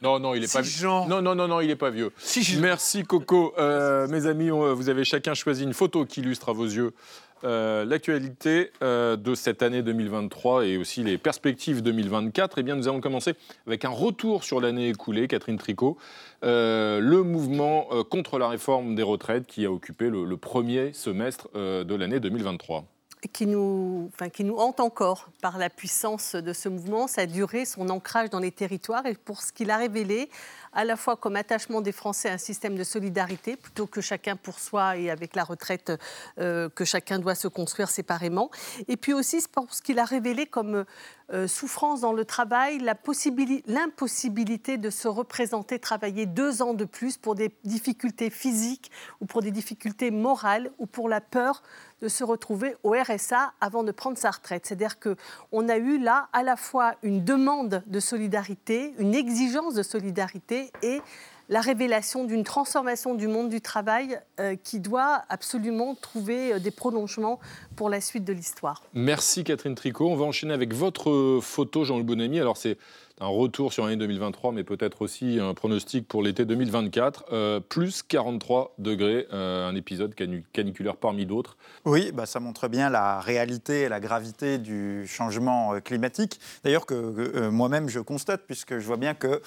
[0.00, 0.88] Non, non, il n'est pas vieux.
[0.88, 2.12] Non, non, non, non, il n'est pas vieux.
[2.60, 3.52] Merci Coco.
[3.58, 6.94] Euh, mes amis, vous avez chacun choisi une photo qui illustre à vos yeux
[7.42, 12.88] euh, l'actualité euh, de cette année 2023 et aussi les perspectives 2024, eh bien, nous
[12.88, 13.34] allons commencer
[13.66, 15.98] avec un retour sur l'année écoulée, Catherine Tricot,
[16.44, 21.94] euh, le mouvement contre la réforme des retraites qui a occupé le, premier semestre de
[21.94, 22.84] l'année 2023
[23.32, 24.10] qui nous,
[24.56, 29.06] hante encore par la puissance de ce mouvement, sa durée, son ancrage dans les territoires
[29.06, 30.28] et pour ce qu'il a révélé
[30.72, 34.36] à la fois comme attachement des Français à un système de solidarité, plutôt que chacun
[34.36, 35.92] pour soi et avec la retraite
[36.38, 38.50] euh, que chacun doit se construire séparément.
[38.88, 40.84] Et puis aussi pour ce qu'il a révélé comme
[41.32, 47.34] euh, souffrance dans le travail, l'impossibilité de se représenter, travailler deux ans de plus pour
[47.34, 51.62] des difficultés physiques ou pour des difficultés morales ou pour la peur
[52.02, 54.66] de se retrouver au RSA avant de prendre sa retraite.
[54.66, 59.82] C'est-à-dire qu'on a eu là à la fois une demande de solidarité, une exigence de
[59.82, 61.00] solidarité et
[61.48, 66.70] la révélation d'une transformation du monde du travail euh, qui doit absolument trouver euh, des
[66.70, 67.38] prolongements
[67.76, 68.82] pour la suite de l'histoire.
[68.94, 70.08] Merci Catherine Tricot.
[70.08, 72.40] On va enchaîner avec votre photo, Jean-Luc Bonamy.
[72.40, 72.78] Alors c'est
[73.20, 77.26] un retour sur l'année 2023, mais peut-être aussi un pronostic pour l'été 2024.
[77.32, 80.14] Euh, plus 43 degrés, euh, un épisode
[80.52, 81.56] caniculaire parmi d'autres.
[81.84, 86.40] Oui, bah, ça montre bien la réalité et la gravité du changement euh, climatique.
[86.64, 89.40] D'ailleurs, que, moi-même, je constate, puisque je vois bien que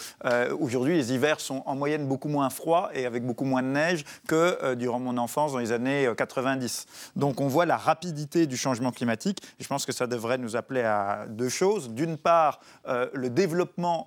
[0.59, 4.05] aujourd'hui, les hivers sont en moyenne beaucoup moins froids et avec beaucoup moins de neige
[4.27, 6.85] que durant mon enfance dans les années 90.
[7.15, 9.39] Donc, on voit la rapidité du changement climatique.
[9.59, 11.89] Et je pense que ça devrait nous appeler à deux choses.
[11.89, 13.56] D'une part, le développement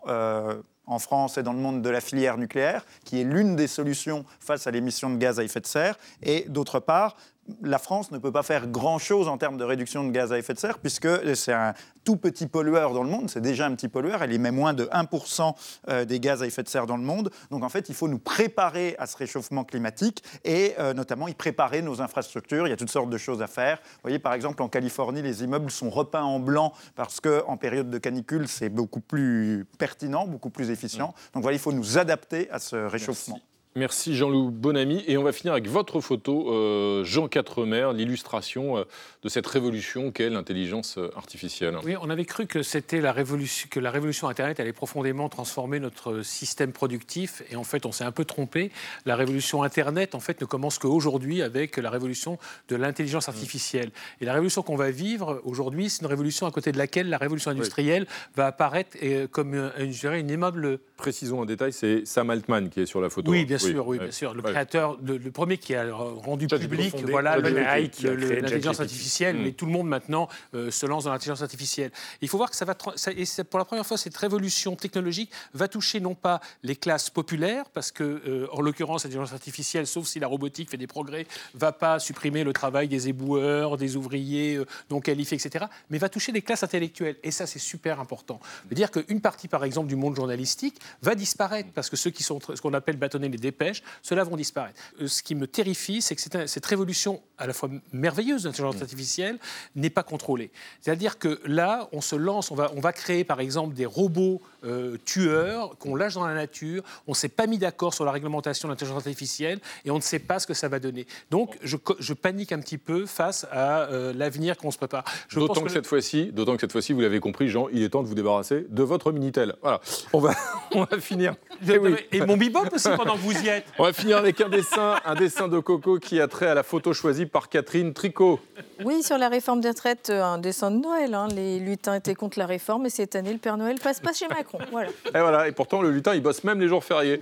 [0.08, 3.66] euh, en France et dans le monde de la filière nucléaire, qui est l'une des
[3.66, 7.16] solutions face à l'émission de gaz à effet de serre, et d'autre part,
[7.62, 10.54] la France ne peut pas faire grand-chose en termes de réduction de gaz à effet
[10.54, 11.74] de serre, puisque c'est un
[12.04, 14.84] tout petit pollueur dans le monde, c'est déjà un petit pollueur, elle émet moins de
[14.86, 15.54] 1%
[15.88, 17.30] euh, des gaz à effet de serre dans le monde.
[17.50, 21.34] Donc en fait, il faut nous préparer à ce réchauffement climatique et euh, notamment y
[21.34, 22.66] préparer nos infrastructures.
[22.66, 23.78] Il y a toutes sortes de choses à faire.
[23.82, 27.90] Vous voyez, par exemple, en Californie, les immeubles sont repeints en blanc parce qu'en période
[27.90, 31.08] de canicule, c'est beaucoup plus pertinent, beaucoup plus efficient.
[31.08, 31.34] Mmh.
[31.34, 33.36] Donc voilà, il faut nous adapter à ce réchauffement.
[33.36, 35.04] Merci Jean-Loup Bonamy.
[35.06, 38.84] Et on va finir avec votre photo, euh, Jean Quatremer, l'illustration euh,
[39.22, 41.76] de cette révolution qu'est l'intelligence euh, artificielle.
[41.84, 45.78] Oui, on avait cru que c'était la révolution, que la révolution Internet allait profondément transformer
[45.78, 47.42] notre système productif.
[47.50, 48.72] Et en fait, on s'est un peu trompé.
[49.06, 53.90] La révolution Internet, en fait, ne commence qu'aujourd'hui avec la révolution de l'intelligence artificielle.
[54.20, 57.18] Et la révolution qu'on va vivre aujourd'hui, c'est une révolution à côté de laquelle la
[57.18, 58.96] révolution industrielle va apparaître
[59.30, 59.70] comme une,
[60.02, 60.80] une aimable.
[60.96, 63.30] Précisons un détail, c'est Sam Altman qui est sur la photo.
[63.30, 64.34] Oui, bien sûr, oui, bien sûr.
[64.34, 69.42] Le créateur, le premier qui a rendu public, voilà, l'intelligence artificielle, mm.
[69.42, 71.90] mais tout le monde maintenant euh, se lance dans l'intelligence artificielle.
[72.20, 72.76] Il faut voir que ça va,
[73.16, 77.64] et pour la première fois, cette révolution technologique va toucher non pas les classes populaires,
[77.72, 81.72] parce que, euh, en l'occurrence, l'intelligence artificielle, sauf si la robotique fait des progrès, va
[81.72, 86.32] pas supprimer le travail des éboueurs, des ouvriers euh, non qualifiés, etc., mais va toucher
[86.32, 87.16] les classes intellectuelles.
[87.22, 88.40] Et ça, c'est super important.
[88.68, 92.22] veut dire qu'une partie, par exemple, du monde journalistique va disparaître, parce que ceux qui
[92.22, 94.78] sont ce qu'on appelle bâtonner les dépêches, ceux-là vont disparaître.
[95.00, 98.76] Euh, ce qui me terrifie, c'est que cette révolution à la fois merveilleuse de l'intelligence
[98.76, 98.82] mm.
[98.82, 99.38] artificielle
[99.74, 100.50] n'est pas contrôlée.
[100.80, 104.40] C'est-à-dire que là, on se lance, on va, on va créer par exemple des robots
[104.64, 108.12] euh, tueurs qu'on lâche dans la nature, on ne s'est pas mis d'accord sur la
[108.12, 111.06] réglementation de l'intelligence artificielle et on ne sait pas ce que ça va donner.
[111.30, 115.04] Donc je, je panique un petit peu face à euh, l'avenir qu'on se prépare.
[115.32, 118.02] D'autant que, cette fois-ci, d'autant que cette fois-ci, vous l'avez compris, Jean, il est temps
[118.02, 119.56] de vous débarrasser de votre Minitel.
[119.62, 119.80] Voilà,
[120.12, 120.34] on va,
[120.74, 121.34] on va finir.
[121.66, 121.94] Et, oui.
[122.12, 123.64] et mon bebop aussi pendant que vous y êtes.
[123.78, 126.62] On va finir avec un dessin, un dessin de Coco qui a trait à la
[126.62, 128.40] photo choisie par Catherine Tricot.
[128.84, 131.14] Oui, sur la réforme des retraites, euh, un dessin de Noël.
[131.14, 131.28] Hein.
[131.34, 134.26] Les lutins étaient contre la réforme et cette année, le Père Noël passe pas chez
[134.28, 134.58] Macron.
[134.70, 134.88] Voilà.
[134.88, 137.20] Et voilà, et pourtant, le lutin, il bosse même les jours fériés.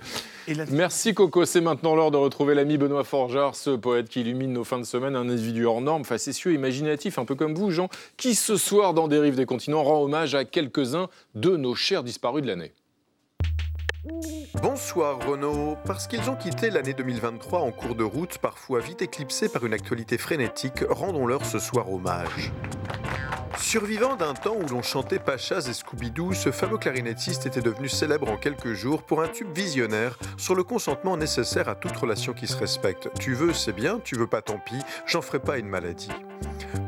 [0.71, 4.63] Merci Coco, c'est maintenant l'heure de retrouver l'ami Benoît Forgeard, ce poète qui illumine nos
[4.63, 8.35] fins de semaine, un individu hors norme, facétieux, imaginatif, un peu comme vous, Jean, qui
[8.35, 12.43] ce soir, dans Des rives des continents, rend hommage à quelques-uns de nos chers disparus
[12.43, 12.71] de l'année.
[14.61, 15.77] Bonsoir Renaud.
[15.85, 19.73] Parce qu'ils ont quitté l'année 2023 en cours de route, parfois vite éclipsée par une
[19.73, 22.51] actualité frénétique, rendons-leur ce soir hommage.
[23.57, 28.29] Survivant d'un temps où l'on chantait Pachas et Scooby-Doo, ce fameux clarinettiste était devenu célèbre
[28.29, 32.47] en quelques jours pour un tube visionnaire sur le consentement nécessaire à toute relation qui
[32.47, 33.09] se respecte.
[33.19, 36.11] Tu veux, c'est bien, tu veux pas, tant pis, j'en ferai pas une maladie.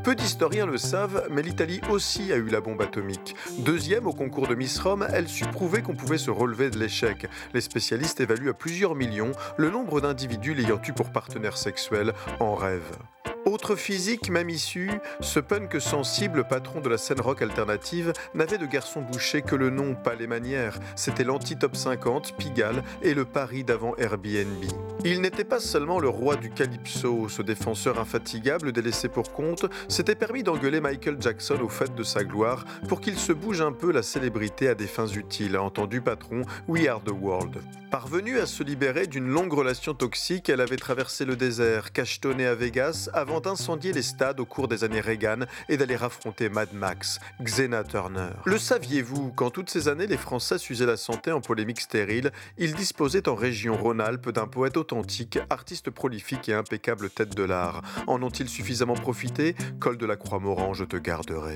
[0.04, 3.36] Peu d'historiens le savent, mais l'Italie aussi a eu la bombe atomique.
[3.60, 7.28] Deuxième au concours de Miss Rome, elle sut prouver qu'on pouvait se relever de l'échec.
[7.54, 12.56] Les spécialistes évaluent à plusieurs millions le nombre d'individus l'ayant eu pour partenaire sexuel en
[12.56, 12.98] rêve.
[13.46, 18.68] Autre physique, même issue, ce punk sensible, patron de la scène rock alternative, n'avait de
[18.68, 20.78] garçon bouché que le nom, pas les manières.
[20.96, 24.64] C'était l'anti-top 50, Pigalle et le Paris d'avant Airbnb.
[25.04, 30.14] Il n'était pas seulement le roi du calypso, ce défenseur infatigable délaissé pour compte, s'était
[30.14, 33.92] permis d'engueuler Michael Jackson au fait de sa gloire pour qu'il se bouge un peu
[33.92, 35.58] la célébrité à des fins utiles.
[35.58, 37.58] Entendu patron, We are the world.
[37.90, 42.56] Parvenue à se libérer d'une longue relation toxique, elle avait traversé le désert, cachetonné à
[42.56, 47.20] Vegas, avant d'incendier les stades au cours des années Reagan et d'aller affronter Mad Max,
[47.42, 48.32] Xena Turner.
[48.46, 52.74] Le saviez-vous, qu'en toutes ces années, les Français s'usaient la santé en polémique stérile, ils
[52.74, 57.82] disposaient en région Rhône-Alpes d'un poète authentique, artiste prolifique et impeccable tête de l'art.
[58.08, 59.56] En ont-ils suffisamment profité?
[59.80, 61.56] Col de la Croix-Moran, je te garderai.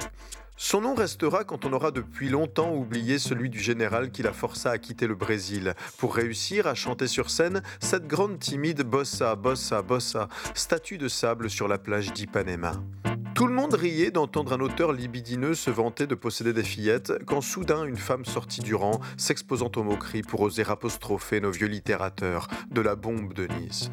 [0.57, 4.71] Son nom restera quand on aura depuis longtemps oublié celui du général qui la força
[4.71, 9.81] à quitter le Brésil pour réussir à chanter sur scène cette grande timide bossa, bossa,
[9.81, 12.71] bossa, statue de sable sur la plage d'Ipanema.
[13.35, 17.41] Tout le monde riait d'entendre un auteur libidineux se vanter de posséder des fillettes quand
[17.41, 22.47] soudain une femme sortit du rang, s'exposant aux moqueries pour oser apostropher nos vieux littérateurs
[22.71, 23.91] de la bombe de Nice.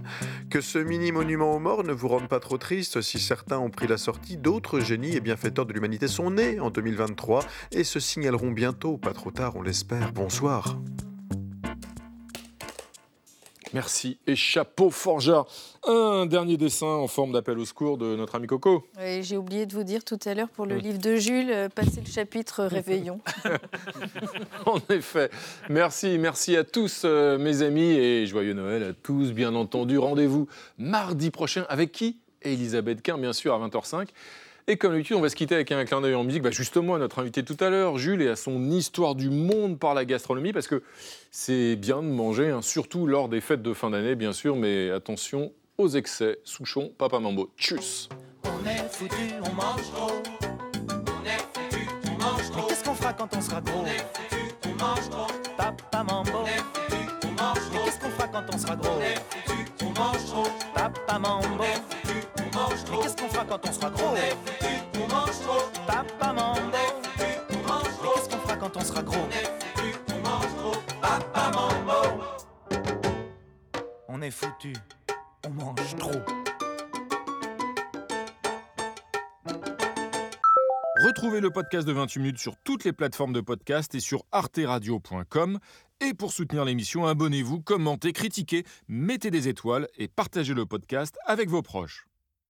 [0.48, 3.88] Que ce mini-monument aux morts ne vous rende pas trop triste si certains ont pris
[3.88, 8.52] la sortie, d'autres génies et bienfaiteurs de l'humanité sont nés en 2023 et se signaleront
[8.52, 10.12] bientôt, pas trop tard on l'espère.
[10.12, 10.78] Bonsoir.
[13.72, 14.18] Merci.
[14.26, 15.46] Et chapeau forgeard.
[15.86, 18.84] Un dernier dessin en forme d'appel au secours de notre ami Coco.
[19.20, 22.00] J'ai oublié de vous dire tout à l'heure pour le livre de Jules, euh, passez
[22.00, 23.20] le chapitre Réveillon.
[24.66, 25.30] en effet.
[25.68, 29.98] Merci, merci à tous euh, mes amis et joyeux Noël à tous, bien entendu.
[29.98, 30.48] Rendez-vous
[30.78, 32.18] mardi prochain avec qui?
[32.42, 34.08] Elisabeth Quint, bien sûr, à 20h05.
[34.68, 36.94] Et comme d'habitude, on va se quitter avec un clin d'œil en musique, bah justement
[36.94, 40.04] à notre invité tout à l'heure, Jules, et à son histoire du monde par la
[40.04, 40.82] gastronomie, parce que
[41.32, 44.90] c'est bien de manger, hein, surtout lors des fêtes de fin d'année, bien sûr, mais
[44.90, 46.38] attention aux excès.
[46.44, 47.50] Souchon, Papa Mambo.
[47.58, 48.08] Tchuss
[48.44, 50.12] On est foutu, on mange trop.
[50.88, 52.60] On est foutu, on mange trop.
[52.60, 53.80] Mais qu'est-ce qu'on fera quand on sera gros?
[53.82, 55.26] On est foutu, on mange trop.
[55.56, 56.30] Papa Mambo.
[56.34, 57.72] On est foutu, on mange trop.
[57.72, 58.90] Mais qu'est-ce qu'on fera quand on sera gros?
[58.96, 60.46] On est foutu, on mange trop.
[60.72, 61.64] Papa Mambo.
[63.48, 65.62] Quand on sera gros On est foutu, on mange trop.
[65.86, 66.62] Papa Mambo.
[66.68, 68.10] On est foutu, on mange trop.
[68.10, 69.16] Mais qu'est-ce qu'on fera quand on sera gros?
[69.16, 70.76] On est foutu, on mange trop.
[71.00, 71.50] Papa.
[74.08, 74.72] On est foutu
[75.44, 76.20] on mange trop.
[81.04, 85.58] Retrouvez le podcast de 28 minutes sur toutes les plateformes de podcast et sur arteradio.com.
[86.00, 91.48] Et pour soutenir l'émission, abonnez-vous, commentez, critiquez, mettez des étoiles et partagez le podcast avec
[91.48, 92.06] vos proches.